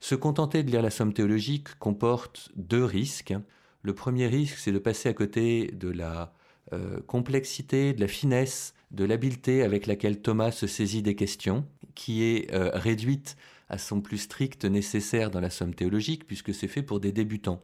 Se 0.00 0.14
contenter 0.14 0.62
de 0.62 0.70
lire 0.70 0.82
la 0.82 0.90
somme 0.90 1.12
théologique 1.12 1.78
comporte 1.78 2.50
deux 2.56 2.84
risques. 2.84 3.34
Le 3.82 3.94
premier 3.94 4.26
risque, 4.26 4.58
c'est 4.58 4.72
de 4.72 4.78
passer 4.78 5.08
à 5.08 5.12
côté 5.12 5.70
de 5.72 5.88
la 5.88 6.32
euh, 6.72 7.00
complexité, 7.06 7.92
de 7.92 8.00
la 8.00 8.08
finesse, 8.08 8.74
de 8.90 9.04
l'habileté 9.04 9.62
avec 9.62 9.86
laquelle 9.86 10.20
Thomas 10.20 10.50
se 10.50 10.66
saisit 10.66 11.02
des 11.02 11.14
questions, 11.14 11.66
qui 11.94 12.22
est 12.22 12.52
euh, 12.52 12.70
réduite 12.74 13.36
à 13.68 13.78
son 13.78 14.00
plus 14.00 14.18
strict 14.18 14.64
nécessaire 14.64 15.30
dans 15.30 15.40
la 15.40 15.50
somme 15.50 15.74
théologique, 15.74 16.26
puisque 16.26 16.54
c'est 16.54 16.68
fait 16.68 16.82
pour 16.82 17.00
des 17.00 17.12
débutants. 17.12 17.62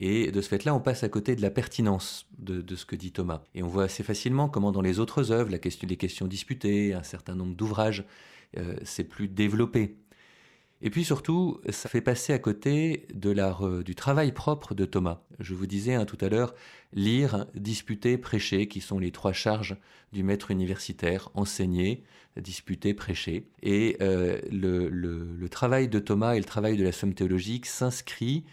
Et 0.00 0.30
de 0.30 0.40
ce 0.40 0.48
fait-là, 0.48 0.74
on 0.74 0.80
passe 0.80 1.02
à 1.02 1.08
côté 1.08 1.34
de 1.34 1.42
la 1.42 1.50
pertinence 1.50 2.28
de, 2.38 2.76
ce 2.76 2.86
que 2.86 2.94
dit 2.94 3.10
Thomas. 3.10 3.42
Et 3.54 3.62
on 3.62 3.68
voit 3.68 3.84
assez 3.84 4.04
facilement 4.04 4.48
comment 4.48 4.70
dans 4.70 4.80
les 4.80 5.00
autres 5.00 5.32
œuvres, 5.32 5.50
la 5.50 5.58
question, 5.58 5.88
les 5.88 5.96
questions 5.96 6.26
disputées, 6.26 6.94
un 6.94 7.02
certain 7.02 7.34
nombre 7.34 7.56
d'ouvrages, 7.56 8.04
euh, 8.56 8.76
c'est 8.84 9.04
plus 9.04 9.28
développé. 9.28 9.96
Et 10.80 10.90
puis 10.90 11.04
surtout, 11.04 11.60
ça 11.70 11.88
fait 11.88 12.00
passer 12.00 12.32
à 12.32 12.38
côté 12.38 13.06
de 13.12 13.82
du 13.82 13.94
travail 13.96 14.30
propre 14.32 14.74
de 14.74 14.84
Thomas. 14.84 15.22
Je 15.40 15.54
vous 15.54 15.66
disais 15.66 15.94
hein, 15.94 16.04
tout 16.04 16.18
à 16.20 16.28
l'heure, 16.28 16.54
lire, 16.92 17.46
disputer, 17.54 18.16
prêcher, 18.16 18.68
qui 18.68 18.80
sont 18.80 19.00
les 19.00 19.10
trois 19.10 19.32
charges 19.32 19.76
du 20.12 20.22
maître 20.22 20.52
universitaire, 20.52 21.30
enseigner, 21.34 22.04
disputer, 22.36 22.94
prêcher. 22.94 23.48
Et 23.62 23.96
euh, 24.00 24.40
le, 24.52 25.48
travail 25.48 25.88
de 25.88 25.98
Thomas 25.98 26.34
et 26.34 26.38
le 26.38 26.44
travail 26.44 26.76
de 26.76 26.84
la 26.84 26.92
somme 26.92 27.14
théologique 27.14 27.66
s'inscrit 27.66 28.44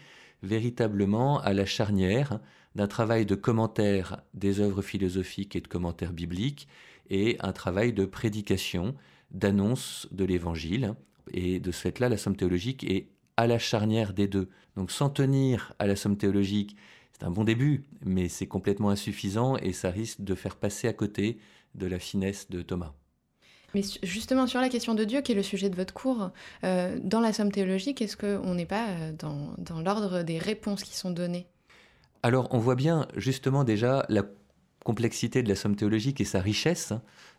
véritablement 0.42 1.40
à 1.40 1.52
la 1.52 1.64
charnière 1.64 2.40
d'un 2.74 2.88
travail 2.88 3.24
de 3.24 3.36
commentaire 3.36 4.20
des 4.34 4.60
œuvres 4.60 4.82
philosophiques 4.82 5.56
et 5.56 5.60
de 5.60 5.68
commentaires 5.68 6.12
bibliques 6.12 6.68
et 7.08 7.36
un 7.40 7.52
travail 7.52 7.92
de 7.92 8.04
prédication, 8.04 8.94
d'annonce 9.30 10.08
de 10.12 10.24
l'évangile 10.24 10.94
et 11.32 11.60
de 11.60 11.70
ce 11.70 11.80
fait-là, 11.80 12.08
la 12.08 12.16
somme 12.16 12.36
théologique 12.36 12.84
est 12.84 13.08
à 13.36 13.46
la 13.46 13.58
charnière 13.58 14.12
des 14.12 14.28
deux. 14.28 14.48
Donc 14.76 14.90
s'en 14.90 15.10
tenir 15.10 15.74
à 15.78 15.86
la 15.86 15.96
somme 15.96 16.16
théologique, 16.16 16.76
c'est 17.12 17.24
un 17.24 17.30
bon 17.30 17.44
début, 17.44 17.84
mais 18.04 18.28
c'est 18.28 18.46
complètement 18.46 18.90
insuffisant 18.90 19.56
et 19.56 19.72
ça 19.72 19.90
risque 19.90 20.20
de 20.20 20.34
faire 20.34 20.56
passer 20.56 20.88
à 20.88 20.92
côté 20.92 21.38
de 21.74 21.86
la 21.86 21.98
finesse 21.98 22.50
de 22.50 22.62
Thomas. 22.62 22.92
Mais 23.74 23.82
justement 24.02 24.46
sur 24.46 24.60
la 24.60 24.68
question 24.68 24.94
de 24.94 25.04
Dieu, 25.04 25.20
qui 25.20 25.32
est 25.32 25.34
le 25.34 25.42
sujet 25.42 25.68
de 25.68 25.76
votre 25.76 25.92
cours, 25.92 26.30
euh, 26.64 26.98
dans 27.02 27.20
la 27.20 27.32
somme 27.32 27.52
théologique, 27.52 28.00
est-ce 28.00 28.16
qu'on 28.16 28.54
n'est 28.54 28.66
pas 28.66 28.88
euh, 28.88 29.12
dans, 29.12 29.54
dans 29.58 29.80
l'ordre 29.80 30.22
des 30.22 30.38
réponses 30.38 30.82
qui 30.82 30.96
sont 30.96 31.10
données? 31.10 31.46
Alors 32.22 32.48
on 32.52 32.58
voit 32.58 32.74
bien 32.74 33.06
justement 33.16 33.64
déjà 33.64 34.04
la 34.08 34.22
complexité 34.84 35.42
de 35.42 35.48
la 35.48 35.56
somme 35.56 35.76
théologique 35.76 36.20
et 36.20 36.24
sa 36.24 36.40
richesse. 36.40 36.92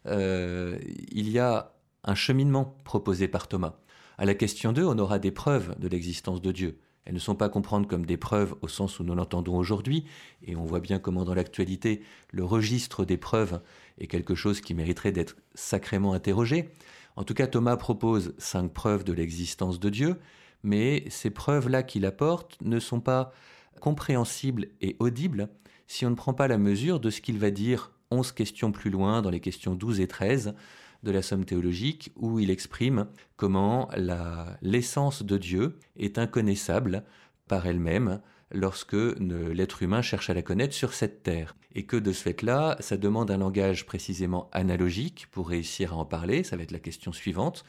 Euh, 0.06 0.78
il 1.12 1.30
y 1.30 1.40
a 1.40 1.74
un 2.08 2.16
cheminement 2.16 2.76
proposé 2.84 3.28
par 3.28 3.48
Thomas. 3.48 3.76
À 4.18 4.26
la 4.26 4.34
question 4.34 4.74
2, 4.74 4.84
on 4.84 4.98
aura 4.98 5.20
des 5.20 5.32
preuves 5.32 5.78
de 5.78 5.88
l'existence 5.88 6.42
de 6.42 6.52
Dieu. 6.52 6.80
Elles 7.06 7.14
ne 7.14 7.20
sont 7.20 7.36
pas 7.36 7.46
à 7.46 7.50
comme 7.50 8.06
des 8.06 8.18
preuves 8.18 8.56
au 8.62 8.68
sens 8.68 9.00
où 9.00 9.04
nous 9.04 9.14
l'entendons 9.14 9.56
aujourd'hui, 9.56 10.06
et 10.42 10.56
on 10.56 10.66
voit 10.66 10.80
bien 10.80 11.00
comment 11.00 11.24
dans 11.24 11.36
l'actualité 11.36 12.02
le 12.32 12.44
registre 12.44 13.06
des 13.06 13.18
preuves 13.18 13.62
est 14.00 14.08
quelque 14.08 14.36
chose 14.36 14.60
qui 14.60 14.74
mériterait 14.74 15.12
d'être 15.12 15.36
sacrément 15.54 16.14
interrogé. 16.14 16.70
En 17.16 17.24
tout 17.24 17.34
cas, 17.34 17.48
Thomas 17.48 17.78
propose 17.78 18.34
cinq 18.38 18.74
preuves 18.74 19.04
de 19.04 19.14
l'existence 19.14 19.80
de 19.80 19.90
Dieu, 19.90 20.16
mais 20.64 21.06
ces 21.10 21.30
preuves-là 21.30 21.84
qu'il 21.84 22.06
apporte 22.06 22.58
ne 22.62 22.80
sont 22.80 23.00
pas 23.00 23.32
compréhensibles 23.80 24.68
et 24.82 24.96
audibles 25.00 25.50
si 25.88 26.06
on 26.06 26.10
ne 26.10 26.16
prend 26.16 26.34
pas 26.34 26.48
la 26.48 26.58
mesure 26.58 27.00
de 27.00 27.10
ce 27.10 27.22
qu'il 27.22 27.38
va 27.38 27.52
dire 27.52 27.92
onze 28.12 28.32
questions 28.32 28.72
plus 28.72 28.90
loin, 28.90 29.22
dans 29.22 29.30
les 29.30 29.40
questions 29.40 29.76
12 29.76 30.00
et 30.00 30.08
13, 30.08 30.56
de 31.08 31.12
la 31.12 31.22
Somme 31.22 31.46
théologique 31.46 32.12
où 32.16 32.40
il 32.40 32.52
exprime 32.52 33.08
comment 33.38 33.90
l'essence 34.62 35.24
de 35.24 35.38
Dieu 35.38 35.80
est 35.96 36.18
inconnaissable 36.18 37.04
par 37.48 37.66
elle-même 37.66 38.22
lorsque 38.52 38.94
l'être 38.94 39.84
humain 39.84 40.02
cherche 40.02 40.30
à 40.30 40.34
la 40.34 40.42
connaître 40.42 40.74
sur 40.74 40.94
cette 40.94 41.24
terre. 41.24 41.56
Et 41.74 41.86
que 41.86 41.98
de 41.98 42.12
ce 42.12 42.24
fait-là, 42.24 42.76
ça 42.80 42.98
demande 42.98 43.32
un 43.32 43.38
langage 43.38 43.86
précisément 43.86 44.50
analogique 44.52 45.28
pour 45.32 45.50
réussir 45.50 45.94
à 45.94 45.98
en 45.98 46.06
parler, 46.06 46.44
ça 46.44 46.58
va 46.58 46.64
être 46.64 46.72
la 46.72 46.80
question 46.80 47.12
suivante. 47.12 47.64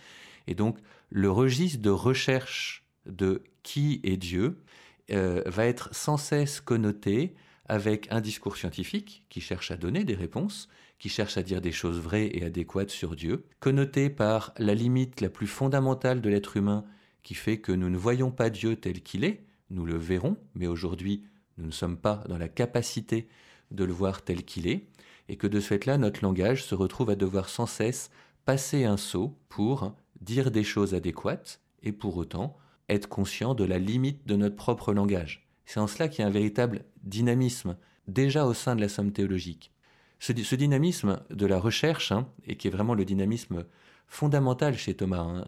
Et 0.46 0.54
donc 0.54 0.78
le 1.10 1.30
registre 1.30 1.80
de 1.80 1.90
recherche 1.90 2.84
de 3.06 3.42
qui 3.62 4.00
est 4.02 4.16
Dieu 4.16 4.62
euh, 5.10 5.42
va 5.46 5.66
être 5.66 5.94
sans 5.94 6.16
cesse 6.16 6.60
connoté 6.60 7.34
avec 7.66 8.08
un 8.10 8.20
discours 8.20 8.56
scientifique 8.56 9.24
qui 9.28 9.40
cherche 9.40 9.70
à 9.70 9.76
donner 9.76 10.04
des 10.04 10.14
réponses, 10.14 10.68
qui 10.98 11.08
cherche 11.08 11.36
à 11.38 11.42
dire 11.42 11.60
des 11.60 11.72
choses 11.72 12.00
vraies 12.00 12.30
et 12.32 12.44
adéquates 12.44 12.90
sur 12.90 13.14
Dieu, 13.14 13.44
connoté 13.60 14.10
par 14.10 14.52
la 14.58 14.74
limite 14.74 15.20
la 15.20 15.28
plus 15.28 15.46
fondamentale 15.46 16.20
de 16.20 16.28
l'être 16.28 16.56
humain 16.56 16.84
qui 17.22 17.34
fait 17.34 17.58
que 17.58 17.72
nous 17.72 17.90
ne 17.90 17.96
voyons 17.96 18.30
pas 18.30 18.50
Dieu 18.50 18.76
tel 18.76 19.02
qu'il 19.02 19.24
est, 19.24 19.44
nous 19.70 19.84
le 19.84 19.96
verrons, 19.96 20.36
mais 20.54 20.66
aujourd'hui 20.66 21.24
nous 21.56 21.66
ne 21.66 21.72
sommes 21.72 21.98
pas 21.98 22.24
dans 22.28 22.38
la 22.38 22.48
capacité 22.48 23.28
de 23.70 23.84
le 23.84 23.92
voir 23.92 24.22
tel 24.22 24.44
qu'il 24.44 24.66
est, 24.66 24.86
et 25.28 25.36
que 25.36 25.46
de 25.46 25.60
ce 25.60 25.68
fait-là 25.68 25.98
notre 25.98 26.24
langage 26.24 26.64
se 26.64 26.74
retrouve 26.74 27.10
à 27.10 27.16
devoir 27.16 27.48
sans 27.48 27.66
cesse 27.66 28.10
passer 28.44 28.84
un 28.84 28.96
saut 28.96 29.36
pour 29.48 29.94
dire 30.20 30.50
des 30.50 30.64
choses 30.64 30.94
adéquates 30.94 31.60
et 31.82 31.92
pour 31.92 32.16
autant 32.16 32.56
être 32.88 33.08
conscient 33.08 33.54
de 33.54 33.64
la 33.64 33.78
limite 33.78 34.26
de 34.26 34.36
notre 34.36 34.56
propre 34.56 34.94
langage. 34.94 35.46
C'est 35.66 35.80
en 35.80 35.86
cela 35.86 36.08
qu'il 36.08 36.22
y 36.22 36.24
a 36.24 36.28
un 36.28 36.32
véritable 36.32 36.84
dynamisme 37.02 37.76
déjà 38.06 38.46
au 38.46 38.54
sein 38.54 38.74
de 38.74 38.80
la 38.80 38.88
somme 38.88 39.12
théologique. 39.12 39.70
Ce, 40.18 40.32
dynamisme 40.32 41.20
de 41.30 41.46
la 41.46 41.58
recherche, 41.58 42.12
hein, 42.12 42.28
et 42.46 42.56
qui 42.56 42.68
est 42.68 42.72
vraiment 42.72 42.94
le 42.94 43.04
dynamisme 43.04 43.64
fondamental 44.06 44.76
chez 44.76 44.94
Thomas, 44.94 45.20
hein, 45.20 45.46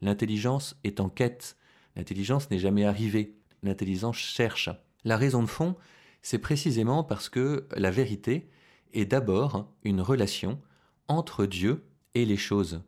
l'intelligence 0.00 0.78
est 0.84 1.00
en 1.00 1.08
quête, 1.08 1.56
l'intelligence 1.96 2.50
n'est 2.50 2.58
jamais 2.58 2.84
arrivée, 2.84 3.36
l'intelligence 3.62 4.16
cherche. 4.16 4.70
La 5.04 5.16
raison 5.16 5.42
de 5.42 5.48
fond, 5.48 5.76
c'est 6.22 6.38
précisément 6.38 7.04
parce 7.04 7.28
que 7.28 7.66
la 7.76 7.90
vérité 7.90 8.48
est 8.92 9.06
d'abord 9.06 9.70
une 9.84 10.00
relation 10.00 10.60
entre 11.08 11.46
Dieu 11.46 11.84
et 12.14 12.24
les 12.24 12.36
choses. 12.36 12.82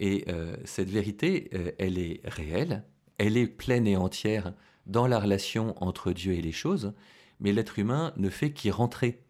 Et 0.00 0.24
euh, 0.28 0.56
cette 0.64 0.90
vérité, 0.90 1.50
euh, 1.54 1.72
elle 1.78 1.98
est 1.98 2.20
réelle, 2.24 2.84
elle 3.18 3.36
est 3.36 3.46
pleine 3.46 3.86
et 3.86 3.96
entière 3.96 4.54
dans 4.86 5.06
la 5.06 5.18
relation 5.18 5.74
entre 5.82 6.12
Dieu 6.12 6.32
et 6.32 6.42
les 6.42 6.52
choses, 6.52 6.92
mais 7.40 7.52
l'être 7.52 7.78
humain 7.78 8.12
ne 8.16 8.28
fait 8.28 8.52
qu'y 8.52 8.70
rentrer. 8.70 9.22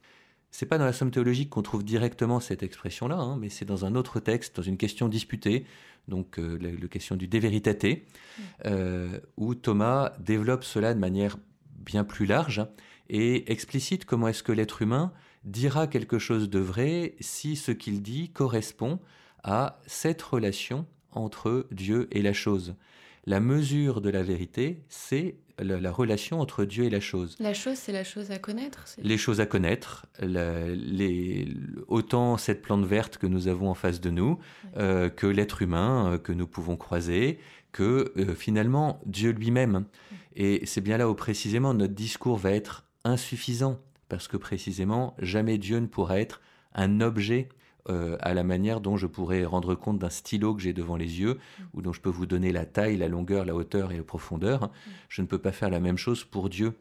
C'est 0.56 0.66
pas 0.66 0.78
dans 0.78 0.84
la 0.84 0.92
somme 0.92 1.11
théologique 1.11 1.50
qu'on 1.50 1.62
trouve 1.62 1.82
directement 1.82 2.38
cette 2.38 2.62
expression-là, 2.62 3.16
hein, 3.16 3.37
mais 3.37 3.49
c'est 3.49 3.64
dans 3.64 3.84
un 3.87 3.96
autre 3.96 4.20
texte, 4.20 4.54
dans 4.54 4.62
une 4.62 4.76
question 4.76 5.08
disputée, 5.08 5.66
donc 6.06 6.38
euh, 6.38 6.56
la, 6.61 6.87
question 6.87 7.16
du 7.16 7.26
de 7.26 7.38
veritate, 7.40 7.82
mm. 7.82 8.42
euh, 8.66 9.18
où 9.37 9.56
Thomas 9.56 10.12
développe 10.20 10.62
cela 10.62 10.94
de 10.94 11.00
manière 11.00 11.38
bien 11.80 12.04
plus 12.04 12.25
large 12.25 12.64
et 13.08 13.50
explicite 13.50 14.04
comment 14.04 14.28
est-ce 14.28 14.44
que 14.44 14.52
l'être 14.52 14.80
humain 14.80 15.12
dira 15.42 15.88
quelque 15.88 16.20
chose 16.20 16.49
de 16.49 16.61
vrai 16.61 17.16
si 17.18 17.56
ce 17.56 17.73
qu'il 17.73 18.00
dit 18.00 18.28
correspond 18.28 19.00
à 19.42 19.80
cette 19.88 20.23
relation 20.23 20.87
entre 21.11 21.66
Dieu 21.73 22.06
et 22.12 22.23
la 22.23 22.32
chose. 22.32 22.76
La 23.26 23.40
mesure 23.40 24.00
de 24.00 24.11
la 24.11 24.23
vérité, 24.23 24.83
c'est 24.88 25.37
la, 25.59 25.90
relation 25.90 26.40
entre 26.40 26.64
Dieu 26.64 26.85
et 26.85 26.90
la 26.90 27.00
chose. 27.00 27.37
La 27.38 27.54
chose, 27.54 27.76
c'est 27.76 27.93
la 27.93 28.04
chose 28.04 28.31
à 28.31 28.38
connaître 28.38 28.85
Les 28.99 29.16
choses 29.16 29.40
à 29.40 29.47
connaître, 29.47 30.07
les, 30.21 31.49
autant 31.88 32.37
cette 32.37 32.61
plante 32.61 32.85
verte 32.85 33.19
que 33.19 33.26
nous 33.26 33.49
avons 33.49 33.71
en 33.71 33.75
face 33.75 34.00
de 34.00 34.11
nous, 34.11 34.38
euh, 34.76 35.09
que 35.09 35.26
l'être 35.26 35.62
humain 35.62 36.12
euh, 36.12 36.19
que 36.19 36.33
nous 36.33 36.47
pouvons 36.47 36.76
croiser, 36.76 37.38
que 37.73 38.12
euh, 38.16 38.35
finalement 38.35 39.00
Dieu 39.07 39.31
lui-même. 39.31 39.85
Et 40.37 40.66
c'est 40.66 40.81
bien 40.81 40.99
là 40.99 41.09
où 41.09 41.14
précisément 41.14 41.73
notre 41.75 41.95
discours 41.95 42.37
va 42.37 42.50
être 42.50 42.85
insuffisant, 43.04 43.81
parce 44.09 44.28
que 44.28 44.37
précisément 44.37 45.14
jamais 45.19 45.59
Dieu 45.59 45.78
ne 45.78 45.87
pourra 45.87 46.19
être 46.19 46.40
un 46.75 47.00
objet 47.00 47.49
euh, 47.88 48.17
à 48.21 48.33
la 48.33 48.45
manière 48.45 48.81
dont 48.81 48.97
je 48.97 49.07
pourrais 49.07 49.45
rendre 49.45 49.75
compte 49.75 49.99
d'un 49.99 50.11
stylo 50.11 50.55
que 50.55 50.62
j'ai 50.62 50.73
devant 50.73 50.97
les 50.97 51.21
yeux, 51.21 51.38
ou 51.75 51.83
dont 51.83 51.93
je 51.93 52.00
peux 52.00 52.11
vous 52.11 52.26
donner 52.26 52.50
la 52.50 52.64
taille, 52.64 52.97
la 52.97 53.09
longueur, 53.09 53.45
la 53.45 53.55
hauteur 53.55 53.93
et 53.93 53.99
la 53.99 54.03
profondeur. 54.03 54.71
Je 55.09 55.23
ne 55.23 55.26
peux 55.26 55.38
pas 55.38 55.53
faire 55.53 55.71
la 55.71 55.81
même 55.81 55.99
chose 55.99 56.25
pour 56.25 56.49
Dieu. 56.49 56.75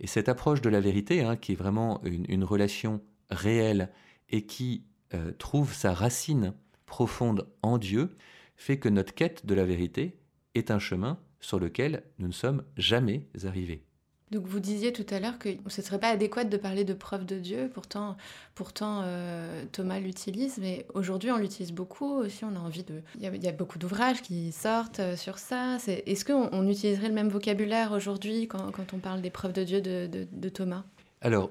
Et 0.00 0.06
cette 0.06 0.28
approche 0.28 0.60
de 0.60 0.68
la 0.68 0.80
vérité, 0.80 1.22
hein, 1.22 1.36
qui 1.36 1.52
est 1.52 1.56
vraiment 1.56 2.02
une, 2.04 2.44
relation 2.44 3.00
réelle 3.30 3.90
et 4.30 4.44
qui 4.46 4.84
euh, 5.14 5.30
trouve 5.32 5.72
sa 5.72 5.94
racine 5.94 6.54
profonde 6.86 7.46
en 7.62 7.78
Dieu, 7.78 8.16
fait 8.56 8.78
que 8.78 8.88
notre 8.88 9.14
quête 9.14 9.46
de 9.46 9.54
la 9.54 9.64
vérité 9.64 10.18
est 10.54 10.70
un 10.70 10.78
chemin 10.78 11.18
sur 11.40 11.60
lequel 11.60 12.02
nous 12.18 12.26
ne 12.26 12.32
sommes 12.32 12.64
jamais 12.76 13.26
arrivés. 13.44 13.84
Donc 14.32 14.46
vous 14.46 14.60
disiez 14.60 14.94
tout 14.94 15.04
à 15.10 15.20
l'heure 15.20 15.38
que 15.38 15.50
ce 15.66 15.82
ne 15.82 15.84
serait 15.84 16.00
pas 16.00 16.08
adéquat 16.08 16.44
de 16.44 16.56
parler 16.56 16.84
de 16.84 16.94
preuve 16.94 17.26
de 17.26 17.38
Dieu, 17.38 17.70
pourtant, 17.72 18.16
pourtant 18.54 19.02
euh, 19.04 19.62
Thomas 19.72 20.00
l'utilise, 20.00 20.56
mais 20.58 20.86
aujourd'hui 20.94 21.30
on 21.30 21.36
l'utilise 21.36 21.70
beaucoup 21.70 22.10
aussi, 22.14 22.42
on 22.46 22.56
a 22.56 22.58
envie 22.58 22.82
de... 22.82 23.02
Il 23.20 23.44
y 23.44 23.48
a, 23.48 23.52
beaucoup 23.52 23.78
d'ouvrages 23.78 24.22
qui 24.22 24.50
sortent 24.50 25.00
euh, 25.00 25.16
sur 25.16 25.36
ça. 25.36 25.76
Est-ce 25.86 26.24
qu'on 26.24 26.48
on 26.50 26.66
utiliserait 26.66 27.08
le 27.08 27.14
même 27.14 27.28
vocabulaire 27.28 27.92
aujourd'hui 27.92 28.48
quand, 28.48 28.72
on 28.94 28.98
parle 28.98 29.20
des 29.20 29.28
preuves 29.28 29.52
de 29.52 29.64
Dieu 29.64 29.82
de, 29.82 30.48
Thomas? 30.48 30.84
Alors, 31.20 31.50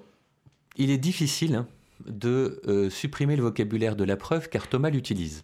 il 0.75 0.89
est 0.89 0.97
difficile 0.97 1.53
hein, 1.53 1.67
de 2.07 2.61
euh, 2.67 2.89
supprimer 2.89 3.35
le 3.35 3.43
vocabulaire 3.43 3.95
de 3.95 4.03
la 4.03 4.17
preuve 4.17 4.49
car 4.49 4.67
Thomas 4.67 4.89
l'utilise. 4.89 5.43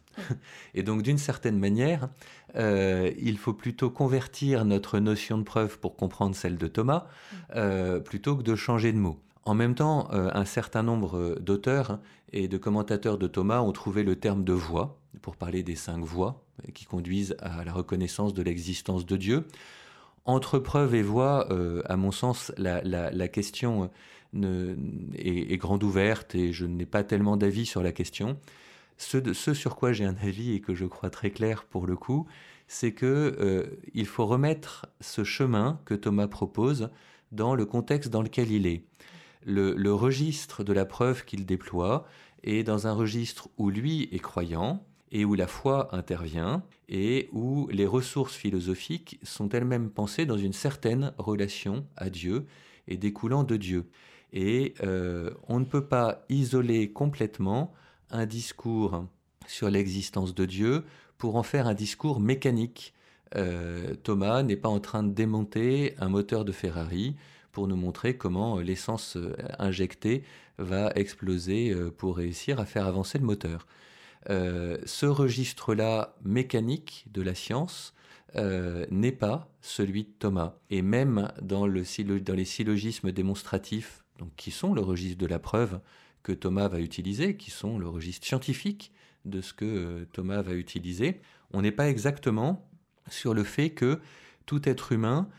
Et 0.73 0.83
donc 0.83 1.01
d'une 1.01 1.17
certaine 1.17 1.57
manière, 1.57 2.09
euh, 2.55 3.11
il 3.19 3.37
faut 3.37 3.53
plutôt 3.53 3.89
convertir 3.89 4.65
notre 4.65 4.99
notion 4.99 5.37
de 5.37 5.43
preuve 5.43 5.79
pour 5.79 5.95
comprendre 5.95 6.35
celle 6.35 6.57
de 6.57 6.67
Thomas, 6.67 7.07
euh, 7.55 7.99
plutôt 7.99 8.35
que 8.35 8.43
de 8.43 8.55
changer 8.55 8.91
de 8.91 8.97
mot. 8.97 9.19
En 9.45 9.53
même 9.53 9.75
temps, 9.75 10.09
un 10.11 10.43
certain 10.43 10.83
nombre 10.83 11.37
d'auteurs 11.39 12.01
et 12.33 12.49
de 12.49 12.57
commentateurs 12.57 13.17
de 13.17 13.27
Thomas 13.27 13.61
ont 13.61 13.71
trouvé 13.71 14.03
le 14.03 14.17
terme 14.17 14.43
de 14.43 14.51
voix 14.51 14.99
pour 15.21 15.37
parler 15.37 15.63
des 15.63 15.77
cinq 15.77 16.03
voies 16.03 16.43
qui 16.73 16.83
conduisent 16.83 17.37
à 17.39 17.63
la 17.63 17.71
reconnaissance 17.71 18.33
de 18.33 18.41
l'existence 18.43 19.05
de 19.05 19.15
Dieu. 19.15 19.47
Entre 20.25 20.59
preuve 20.59 20.95
et 20.95 21.01
voix, 21.01 21.47
à 21.85 21.95
mon 21.95 22.11
sens, 22.11 22.51
la, 22.57 22.81
la 22.83 23.27
question 23.29 23.89
est, 24.33 25.57
grande 25.57 25.83
ouverte 25.83 26.35
et 26.35 26.53
je 26.53 26.65
n'ai 26.65 26.85
pas 26.85 27.03
tellement 27.03 27.37
d'avis 27.37 27.65
sur 27.65 27.83
la 27.83 27.91
question. 27.91 28.37
Ce, 28.97 29.53
sur 29.53 29.75
quoi 29.75 29.93
j'ai 29.93 30.05
un 30.05 30.15
avis 30.21 30.53
et 30.53 30.61
que 30.61 30.73
je 30.73 30.85
crois 30.85 31.09
très 31.09 31.29
clair 31.29 31.65
pour 31.65 31.85
le 31.85 31.95
coup, 31.95 32.27
c'est 32.67 32.91
que 32.91 33.35
euh, 33.39 33.79
il 33.93 34.05
faut 34.05 34.25
remettre 34.25 34.87
ce 35.01 35.23
chemin 35.23 35.79
que 35.85 35.93
Thomas 35.93 36.27
propose 36.27 36.89
dans 37.31 37.55
le 37.55 37.65
contexte 37.65 38.09
dans 38.09 38.21
lequel 38.21 38.51
il 38.51 38.65
est. 38.65 38.83
Le, 39.45 39.93
registre 39.93 40.63
de 40.63 40.73
la 40.73 40.85
preuve 40.85 41.23
qu'il 41.23 41.45
déploie 41.45 42.05
est 42.43 42.63
dans 42.63 42.87
un 42.87 42.93
registre 42.93 43.49
où 43.57 43.69
lui 43.69 44.09
est 44.11 44.19
croyant 44.19 44.85
et 45.11 45.23
où 45.23 45.35
la 45.35 45.47
foi 45.47 45.95
intervient 45.95 46.63
et 46.89 47.29
où 47.31 47.67
les 47.71 47.85
ressources 47.85 48.35
philosophiques 48.35 49.19
sont 49.23 49.49
elles-mêmes 49.49 49.89
pensées 49.89 50.25
dans 50.25 50.37
une 50.37 50.53
certaine 50.53 51.13
relation 51.17 51.85
à 51.95 52.09
Dieu 52.09 52.45
et 52.87 52.97
découlant 52.97 53.43
de 53.43 53.55
Dieu. 53.55 53.89
Et 54.33 54.73
euh, 54.83 55.31
on 55.47 55.59
ne 55.59 55.65
peut 55.65 55.85
pas 55.85 56.25
isoler 56.29 56.91
complètement 56.91 57.73
un 58.09 58.25
discours 58.25 59.05
sur 59.47 59.69
l'existence 59.69 60.35
de 60.35 60.45
Dieu 60.45 60.83
pour 61.17 61.35
en 61.35 61.43
faire 61.43 61.67
un 61.67 61.73
discours 61.73 62.19
mécanique. 62.19 62.93
Euh, 63.35 63.95
Thomas 64.03 64.43
n'est 64.43 64.57
pas 64.57 64.69
en 64.69 64.79
train 64.79 65.03
de 65.03 65.13
démonter 65.13 65.95
un 65.99 66.09
moteur 66.09 66.45
de 66.45 66.51
Ferrari 66.51 67.15
pour 67.51 67.67
nous 67.67 67.75
montrer 67.75 68.17
comment 68.17 68.59
l'essence 68.59 69.17
euh, 69.17 69.35
injectée 69.59 70.23
va 70.57 70.91
exploser 70.95 71.75
pour 71.97 72.17
réussir 72.17 72.59
à 72.59 72.65
faire 72.65 72.87
avancer 72.87 73.19
le 73.19 73.25
moteur. 73.25 73.67
ce 74.27 75.05
registre-là 75.05 76.15
mécanique 76.25 77.05
de 77.11 77.21
la 77.21 77.35
science 77.35 77.93
n'est 78.89 79.11
pas 79.11 79.51
celui 79.61 80.05
de 80.05 80.09
Thomas. 80.17 80.55
Et 80.71 80.81
même 80.81 81.31
dans 81.43 81.67
les 81.67 81.85
syllogismes 81.85 83.11
démonstratifs 83.11 84.03
donc 84.17 84.35
qui 84.35 84.51
sont 84.51 84.73
le 84.73 84.81
registre 84.81 85.17
de 85.17 85.25
la 85.25 85.39
preuve 85.39 85.79
que 86.23 86.31
Thomas 86.31 86.67
va 86.67 86.79
utiliser, 86.79 87.37
qui 87.37 87.51
sont 87.51 87.79
le 87.79 87.87
registre 87.87 88.25
scientifique 88.25 88.91
de 89.25 89.41
ce 89.41 89.53
que 89.53 89.65
euh, 89.65 90.05
Thomas 90.11 90.41
va 90.41 90.53
utiliser, 90.53 91.21
on 91.51 91.61
n'est 91.61 91.71
pas 91.71 91.89
exactement 91.89 92.69
sur 93.09 93.33
le 93.33 93.43
fait 93.43 93.69
que 93.71 93.99
tout 94.45 94.67
être 94.67 94.91
humain 94.91 95.29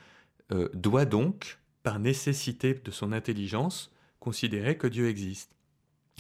euh, 0.53 0.69
doit 0.75 1.05
donc, 1.05 1.59
par 1.83 1.99
nécessité 1.99 2.75
de 2.75 2.91
son 2.91 3.13
intelligence, 3.13 3.93
considérer 4.21 4.77
que 4.77 4.87
Dieu 4.87 5.09
existe. 5.09 5.53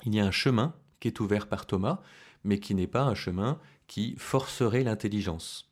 Il 0.05 0.15
y 0.15 0.21
a 0.21 0.27
un 0.27 0.31
chemin 0.31 0.75
qui 1.01 1.09
est 1.09 1.21
ouvert 1.21 1.49
par 1.49 1.67
Thomas, 1.67 2.01
mais 2.45 2.61
qui 2.61 2.75
n'est 2.75 2.87
pas 2.87 3.03
un 3.03 3.15
chemin 3.15 3.59
qui 3.87 4.15
forcerait 4.19 4.85
l'intelligence. 4.85 5.71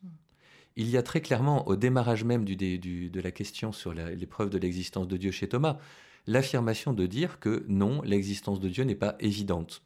Il 0.77 0.91
y 0.91 0.97
a 0.97 1.03
très 1.03 1.21
clairement, 1.21 1.67
au 1.69 1.77
démarrage 1.77 2.25
même 2.25 2.45
de 2.45 3.21
la 3.21 3.31
question 3.31 3.73
sur 3.73 3.95
l'épreuve 3.95 4.51
de 4.51 4.59
l'existence 4.59 5.09
de 5.09 5.17
Dieu 5.17 5.31
chez 5.31 5.49
Thomas, 5.49 5.79
l'affirmation 6.27 6.93
de 6.93 7.07
dire 7.07 7.39
que 7.41 7.65
non, 7.69 8.03
l'existence 8.03 8.61
de 8.61 8.69
Dieu 8.69 8.85
n'est 8.85 8.95
pas 8.95 9.17
évidente. 9.21 9.83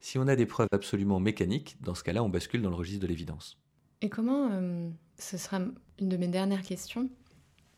Si 0.00 0.18
on 0.18 0.26
a 0.26 0.36
des 0.36 0.46
preuves 0.46 0.68
absolument 0.72 1.20
mécaniques, 1.20 1.76
dans 1.80 1.94
ce 1.94 2.02
cas-là, 2.02 2.24
on 2.24 2.28
bascule 2.28 2.62
dans 2.62 2.70
le 2.70 2.76
registre 2.76 3.02
de 3.02 3.06
l'évidence. 3.06 3.58
Et 4.00 4.08
comment, 4.08 4.48
euh, 4.50 4.90
ce 5.18 5.36
sera 5.36 5.60
une 6.00 6.08
de 6.08 6.16
mes 6.16 6.28
dernières 6.28 6.62
questions, 6.62 7.08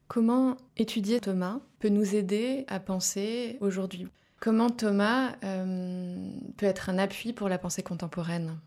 comment 0.09 0.57
étudier 0.77 1.21
Thomas 1.21 1.61
peut 1.81 1.91
nous 1.91 2.15
aider 2.15 2.65
à 2.69 2.81
penser 2.81 3.59
aujourd'hui? 3.61 4.09
Comment 4.41 4.71
Thomas 4.71 5.37
euh, 5.45 6.31
peut 6.57 6.67
être 6.67 6.89
un 6.89 6.99
appui 6.99 7.33
pour 7.33 7.49
la 7.49 7.59
pensée 7.59 7.83
contemporaine? 7.83 8.59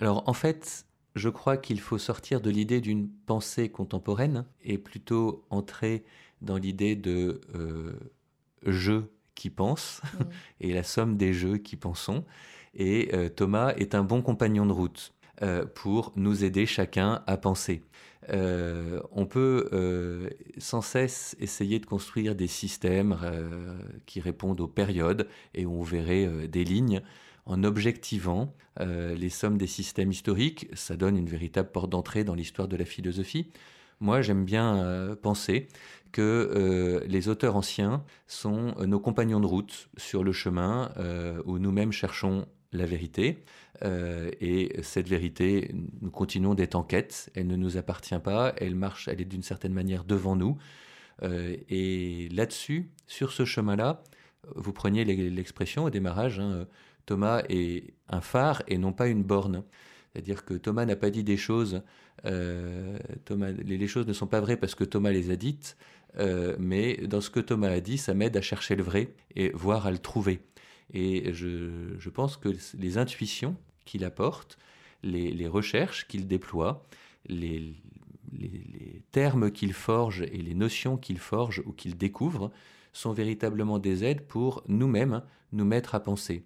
Alors 0.00 0.28
en 0.28 0.32
fait, 0.32 0.86
je 1.14 1.28
crois 1.28 1.56
qu'il 1.56 1.80
faut 1.80 1.98
sortir 1.98 2.40
de 2.40 2.50
l'idée 2.50 2.80
d'une 2.80 3.08
pensée 3.08 3.70
contemporaine 3.70 4.44
et 4.62 4.78
plutôt 4.78 5.44
entrer 5.50 6.04
dans 6.42 6.56
l'idée 6.56 6.96
de 6.96 7.40
euh, 7.54 7.98
jeux 8.66 9.12
qui 9.36 9.50
pensent 9.50 10.02
et 10.60 10.72
la 10.72 10.82
somme 10.82 11.16
des 11.16 11.32
jeux 11.32 11.58
qui 11.58 11.76
pensons. 11.76 12.24
Et 12.74 13.10
euh, 13.14 13.28
Thomas 13.28 13.72
est 13.76 13.94
un 13.94 14.04
bon 14.04 14.22
compagnon 14.22 14.66
de 14.66 14.72
route 14.72 15.14
euh, 15.42 15.64
pour 15.64 16.12
nous 16.16 16.44
aider 16.44 16.66
chacun 16.66 17.22
à 17.26 17.36
penser. 17.36 17.82
Euh, 18.30 19.00
on 19.12 19.24
peut 19.24 19.68
sans 20.58 20.80
cesse 20.80 21.36
essayer 21.38 21.78
de 21.78 21.86
construire 21.86 22.34
des 22.34 22.48
systèmes 22.48 23.16
qui 24.04 24.20
répondent 24.20 24.60
aux 24.60 24.68
périodes 24.68 25.28
et 25.54 25.64
on 25.64 25.82
verrait 25.82 26.48
des 26.48 26.64
lignes 26.64 27.02
en 27.44 27.62
objectivant 27.62 28.52
les 28.80 29.28
sommes 29.28 29.58
des 29.58 29.68
systèmes 29.68 30.10
historiques. 30.10 30.68
Ça 30.74 30.96
donne 30.96 31.16
une 31.16 31.28
véritable 31.28 31.70
porte 31.70 31.90
d'entrée 31.90 32.24
dans 32.24 32.34
l'histoire 32.34 32.66
de 32.66 32.76
la 32.76 32.84
philosophie. 32.84 33.52
Moi, 34.00 34.22
j'aime 34.22 34.44
bien 34.44 35.16
penser 35.22 35.68
que 36.12 36.22
euh, 36.22 37.06
les 37.06 37.28
auteurs 37.28 37.56
anciens 37.56 38.04
sont 38.26 38.74
euh, 38.78 38.86
nos 38.86 39.00
compagnons 39.00 39.40
de 39.40 39.46
route 39.46 39.88
sur 39.96 40.24
le 40.24 40.32
chemin 40.32 40.92
euh, 40.96 41.42
où 41.44 41.58
nous-mêmes 41.58 41.92
cherchons 41.92 42.46
la 42.72 42.84
vérité. 42.84 43.44
et 43.82 44.80
cette 44.82 45.08
vérité, 45.08 45.74
nous 46.02 46.10
continuons 46.10 46.54
d'être 46.54 46.74
en 46.74 46.82
quête. 46.82 47.30
Elle 47.34 47.46
ne 47.46 47.56
nous 47.56 47.78
appartient 47.78 48.18
pas. 48.18 48.52
Elle 48.58 48.74
marche, 48.74 49.08
elle 49.08 49.20
est 49.20 49.24
d'une 49.24 49.44
certaine 49.44 49.72
manière 49.72 50.04
devant 50.04 50.36
nous. 50.36 50.58
et 51.22 52.28
là-dessus, 52.32 52.90
sur 53.06 53.32
ce 53.32 53.46
chemin-là, 53.46 54.02
vous 54.56 54.72
preniez 54.72 55.04
l'expression 55.04 55.84
au 55.84 55.90
démarrage, 55.90 56.38
hein, 56.38 56.66
Thomas 57.06 57.44
est 57.48 57.94
un 58.08 58.20
phare 58.20 58.62
et 58.66 58.76
non 58.76 58.92
pas 58.92 59.06
une 59.06 59.22
borne. 59.22 59.62
C'est-à-dire 60.12 60.44
que 60.44 60.54
Thomas 60.54 60.84
n'a 60.84 60.96
pas 60.96 61.10
dit 61.10 61.24
des 61.24 61.38
choses, 61.38 61.82
Thomas, 63.24 63.52
les, 63.52 63.86
choses 63.86 64.06
ne 64.06 64.12
sont 64.12 64.26
pas 64.26 64.40
vraies 64.40 64.58
parce 64.58 64.74
que 64.74 64.84
Thomas 64.84 65.12
les 65.12 65.30
a 65.30 65.36
dites, 65.36 65.78
euh, 66.18 66.56
mais 66.58 66.96
dans 67.06 67.20
ce 67.20 67.30
que 67.30 67.40
Thomas 67.40 67.70
a 67.70 67.80
dit, 67.80 67.98
ça 67.98 68.14
m'aide 68.14 68.36
à 68.36 68.42
chercher 68.42 68.76
le 68.76 68.82
vrai 68.82 69.14
et 69.34 69.50
voir 69.50 69.86
à 69.86 69.90
le 69.90 69.98
trouver. 69.98 70.40
Et 70.92 71.32
je, 71.32 72.08
pense 72.10 72.36
que 72.36 72.48
les 72.78 72.98
intuitions 72.98 73.56
qu'il 73.84 74.04
apporte, 74.04 74.58
les, 75.02 75.46
recherches 75.46 76.06
qu'il 76.06 76.26
déploie, 76.26 76.86
les, 77.28 77.74
termes 79.12 79.50
qu'il 79.50 79.72
forge 79.72 80.22
et 80.22 80.42
les 80.42 80.54
notions 80.54 80.96
qu'il 80.96 81.18
forge 81.18 81.62
ou 81.66 81.72
qu'il 81.72 81.96
découvre 81.96 82.50
sont 82.92 83.12
véritablement 83.12 83.78
des 83.78 84.04
aides 84.04 84.22
pour 84.22 84.62
nous-mêmes 84.68 85.22
nous 85.52 85.64
mettre 85.64 85.94
à 85.94 86.00
penser. 86.00 86.44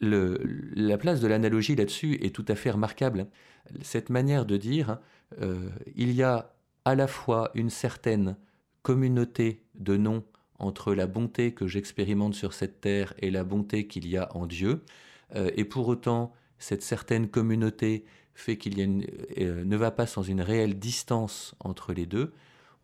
la 0.00 0.98
place 0.98 1.20
de 1.20 1.26
l'analogie 1.26 1.74
là-dessus 1.74 2.18
est 2.24 2.34
tout 2.34 2.44
à 2.48 2.54
fait 2.54 2.70
remarquable. 2.70 3.28
Cette 3.82 4.10
manière 4.10 4.44
de 4.44 4.56
dire, 4.56 4.98
euh, 5.40 5.70
il 5.94 6.12
y 6.12 6.22
a 6.22 6.55
à 6.86 6.94
la 6.94 7.08
fois 7.08 7.50
une 7.54 7.68
certaine 7.68 8.36
communauté 8.82 9.64
de 9.74 9.96
noms 9.96 10.22
entre 10.60 10.94
la 10.94 11.08
bonté 11.08 11.52
que 11.52 11.66
j'expérimente 11.66 12.34
sur 12.34 12.52
cette 12.54 12.80
terre 12.80 13.12
et 13.18 13.32
la 13.32 13.42
bonté 13.42 13.88
qu'il 13.88 14.06
y 14.06 14.16
a 14.16 14.34
en 14.36 14.46
Dieu, 14.46 14.84
euh, 15.34 15.50
et 15.56 15.64
pour 15.64 15.88
autant, 15.88 16.32
cette 16.60 16.82
certaine 16.82 17.28
communauté 17.28 18.04
fait 18.34 18.56
qu'il 18.56 18.80
euh, 19.36 19.64
ne 19.64 19.76
va 19.76 19.90
pas 19.90 20.06
sans 20.06 20.22
une 20.22 20.40
réelle 20.40 20.78
distance 20.78 21.56
entre 21.58 21.92
les 21.92 22.06
deux. 22.06 22.32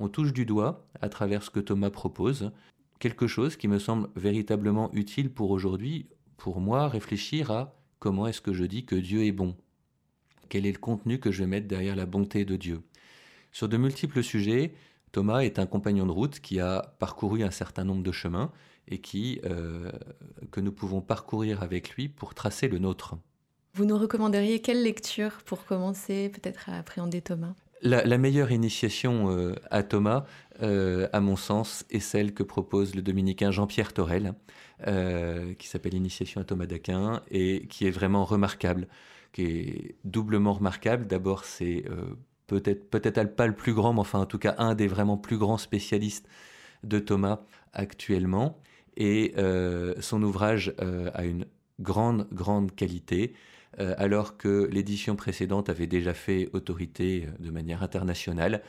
On 0.01 0.09
touche 0.09 0.33
du 0.33 0.47
doigt, 0.47 0.85
à 1.01 1.09
travers 1.09 1.45
ce 1.45 1.51
que 1.51 1.61
Thomas 1.61 1.91
propose, 1.91 2.51
quelque 2.99 3.29
chose 3.29 3.57
qui 3.57 3.69
me 3.69 3.79
semble 3.79 4.09
véritablement 4.17 4.93
utile 4.95 5.31
pour 5.31 5.53
aujourd'hui, 5.53 6.07
pour 6.39 6.61
moi, 6.61 6.89
réfléchir 6.89 7.53
à 7.53 7.77
comment 8.01 8.27
est-ce 8.27 8.41
que 8.41 8.53
je 8.53 8.65
dis 8.65 8.85
que 8.85 8.97
Dieu 8.97 9.25
est 9.25 9.33
bon. 9.33 9.55
Quel 10.49 10.67
est 10.67 10.73
le 10.73 10.79
contenu 10.79 11.21
que 11.21 11.31
je 11.31 11.45
vais 11.45 11.49
mettre 11.49 11.69
derrière 11.69 11.95
la 11.95 12.07
bonté 12.07 12.45
de 12.45 12.57
Dieu? 12.57 12.83
Sur 13.53 13.69
de 13.69 13.77
multiples 13.77 14.23
sujets, 14.23 14.73
Thomas 15.13 15.41
est 15.41 15.59
un 15.59 15.67
compagnon 15.67 16.07
de 16.07 16.11
route 16.11 16.41
qui 16.41 16.59
a 16.59 16.95
parcouru 16.99 17.43
un 17.43 17.51
certain 17.51 17.85
nombre 17.85 18.03
de 18.03 18.13
chemins 18.13 18.51
et 18.89 18.99
qui, 18.99 19.41
euh, 19.45 19.93
que 20.51 20.61
nous 20.61 20.73
pouvons 20.73 21.03
parcourir 21.03 21.63
avec 21.63 21.91
lui 21.91 22.09
pour 22.09 22.35
tracer 22.35 22.67
le 22.67 22.79
nôtre. 22.79 23.15
Vous 23.75 23.85
nous 23.85 23.99
recommanderiez 23.99 24.61
quelle 24.61 24.83
lecture 24.83 25.39
pour 25.45 25.67
commencer 25.67 26.31
peut-être 26.31 26.71
à 26.71 26.79
appréhender 26.79 27.21
Thomas? 27.21 27.55
La, 27.83 28.17
meilleure 28.17 28.53
initiation 28.53 29.31
euh, 29.31 29.55
à 29.71 29.83
Thomas, 29.83 30.25
euh, 30.63 31.09
à 31.13 31.21
mon 31.21 31.37
sens, 31.37 31.85
est 31.91 32.01
celle 32.01 32.33
que 32.33 32.45
propose 32.45 32.95
le 32.95 33.03
dominicain 33.03 33.51
Jean-Pierre 33.51 33.93
Torel, 33.93 34.35
qui 35.59 35.69
s'appelle 35.69 35.95
Initiation 35.95 36.41
à 36.41 36.45
Thomas 36.45 36.67
d'Aquin, 36.67 37.23
et 37.31 37.67
qui 37.69 37.87
est 37.87 37.91
vraiment 37.91 38.25
remarquable, 38.25 38.89
qui 39.33 39.43
est 39.43 39.95
doublement 40.05 40.55
remarquable. 40.55 41.07
D'abord, 41.07 41.45
c'est 41.45 41.85
peut-être 42.61 43.37
pas 43.37 43.47
le 43.47 43.55
plus 43.55 43.75
grand, 43.75 43.93
mais 43.93 44.03
en 44.13 44.27
tout 44.27 44.39
cas 44.39 44.55
un 44.59 44.75
des 44.75 44.87
vraiment 44.87 45.17
plus 45.17 45.39
grands 45.39 45.59
spécialistes 45.59 46.27
de 46.85 46.99
Thomas 46.99 47.41
actuellement. 47.73 48.59
Et 48.97 49.35
euh, 49.39 49.95
son 50.01 50.23
ouvrage 50.23 50.75
euh, 50.81 51.11
a 51.15 51.25
une 51.25 51.47
grande, 51.81 52.29
grande 52.33 52.75
qualité, 52.75 53.35
euh, 53.81 53.95
alors 53.97 54.37
que 54.37 54.69
l'édition 54.71 55.17
précédente 55.17 55.69
avait 55.71 55.87
déjà 55.87 56.13
fait 56.13 56.51
autorité 56.53 57.27
de 57.39 57.51
manière 57.51 57.83
internationale. 57.83 58.63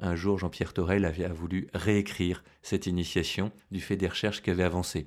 Un 0.00 0.16
jour, 0.16 0.38
Jean-Pierre 0.38 0.72
Torel 0.72 1.04
avait 1.04 1.28
voulu 1.28 1.68
réécrire 1.74 2.42
cette 2.62 2.86
initiation 2.86 3.52
du 3.70 3.80
fait 3.80 3.96
des 3.96 4.08
recherches 4.08 4.42
qui 4.42 4.50
avaient 4.50 4.64
avancé. 4.64 5.06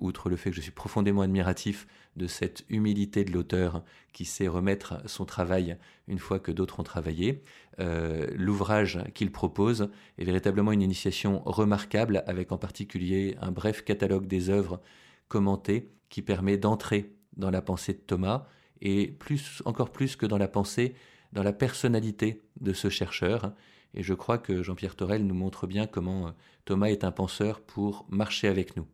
Outre 0.00 0.28
le 0.28 0.36
fait 0.36 0.50
que 0.50 0.56
je 0.56 0.60
suis 0.60 0.72
profondément 0.72 1.22
admiratif 1.22 1.86
de 2.16 2.26
cette 2.26 2.64
humilité 2.68 3.24
de 3.24 3.32
l'auteur 3.32 3.84
qui 4.12 4.24
sait 4.24 4.48
remettre 4.48 5.00
son 5.08 5.24
travail 5.24 5.76
une 6.08 6.18
fois 6.18 6.40
que 6.40 6.50
d'autres 6.50 6.80
ont 6.80 6.84
travaillé, 6.84 7.42
l'ouvrage 7.78 8.98
qu'il 9.14 9.30
propose 9.30 9.88
est 10.18 10.24
véritablement 10.24 10.72
une 10.72 10.82
initiation 10.82 11.42
remarquable, 11.44 12.24
avec 12.26 12.50
en 12.50 12.58
particulier 12.58 13.36
un 13.40 13.52
bref 13.52 13.84
catalogue 13.84 14.26
des 14.26 14.50
œuvres 14.50 14.80
commentées 15.28 15.92
qui 16.08 16.20
permet 16.20 16.58
d'entrer 16.58 17.14
dans 17.36 17.50
la 17.50 17.62
pensée 17.62 17.94
de 17.94 17.98
Thomas 17.98 18.46
et 18.82 19.08
plus, 19.08 19.62
encore 19.64 19.90
plus 19.90 20.16
que 20.16 20.26
dans 20.26 20.38
la 20.38 20.48
pensée, 20.48 20.94
dans 21.32 21.42
la 21.42 21.52
personnalité 21.52 22.42
de 22.60 22.72
ce 22.72 22.88
chercheur. 22.88 23.52
Et 23.94 24.02
je 24.02 24.14
crois 24.14 24.38
que 24.38 24.62
Jean-Pierre 24.62 24.96
Torel 24.96 25.26
nous 25.26 25.34
montre 25.34 25.66
bien 25.66 25.86
comment 25.86 26.28
euh, 26.28 26.30
Thomas 26.64 26.88
est 26.88 27.04
un 27.04 27.12
penseur 27.12 27.60
pour 27.60 28.06
marcher 28.08 28.48
avec 28.48 28.76
nous. 28.76 28.86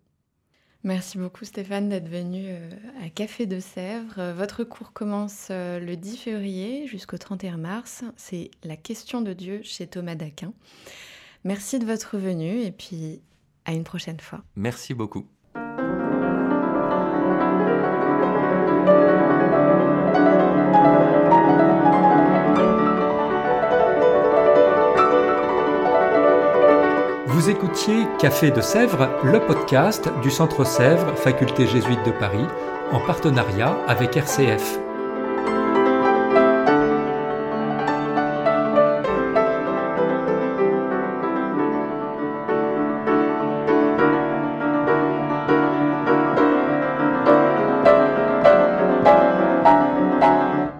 Merci 0.86 1.18
beaucoup 1.18 1.44
Stéphane 1.44 1.88
d'être 1.88 2.08
venu 2.08 2.44
euh, 2.46 2.70
à 3.04 3.10
Café 3.10 3.46
de 3.46 3.58
Sèvres. 3.58 4.32
Votre 4.36 4.62
cours 4.62 4.92
commence 4.92 5.48
euh, 5.50 5.80
le 5.80 5.96
10 5.96 6.16
février 6.16 6.86
jusqu'au 6.86 7.18
31 7.18 7.56
mars. 7.56 8.04
C'est 8.14 8.52
la 8.62 8.76
question 8.76 9.20
de 9.20 9.32
Dieu 9.32 9.62
chez 9.64 9.88
Thomas 9.88 10.14
d'Aquin. 10.14 10.52
Merci 11.42 11.80
de 11.80 11.84
votre 11.84 12.18
venue 12.18 12.60
et 12.60 12.70
puis 12.70 13.20
à 13.64 13.72
une 13.72 13.82
prochaine 13.82 14.20
fois. 14.20 14.44
Merci 14.54 14.94
beaucoup. 14.94 15.26
Café 28.18 28.50
de 28.50 28.62
Sèvres, 28.62 29.10
le 29.22 29.38
podcast 29.38 30.08
du 30.22 30.30
Centre 30.30 30.64
Sèvres, 30.64 31.14
Faculté 31.14 31.66
jésuite 31.66 32.02
de 32.06 32.10
Paris, 32.10 32.46
en 32.90 33.00
partenariat 33.00 33.76
avec 33.86 34.16
RCF. 34.16 34.78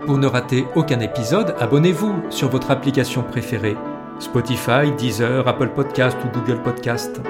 Pour 0.07 0.17
ne 0.17 0.27
rater 0.27 0.65
aucun 0.75 1.01
épisode, 1.01 1.55
abonnez-vous 1.61 2.31
sur 2.31 2.49
votre 2.49 2.71
application 2.71 3.23
préférée 3.23 3.77
Spotify, 4.19 4.91
Deezer, 4.97 5.47
Apple 5.47 5.69
Podcast 5.69 6.17
ou 6.25 6.39
Google 6.39 6.63
Podcast. 6.63 7.21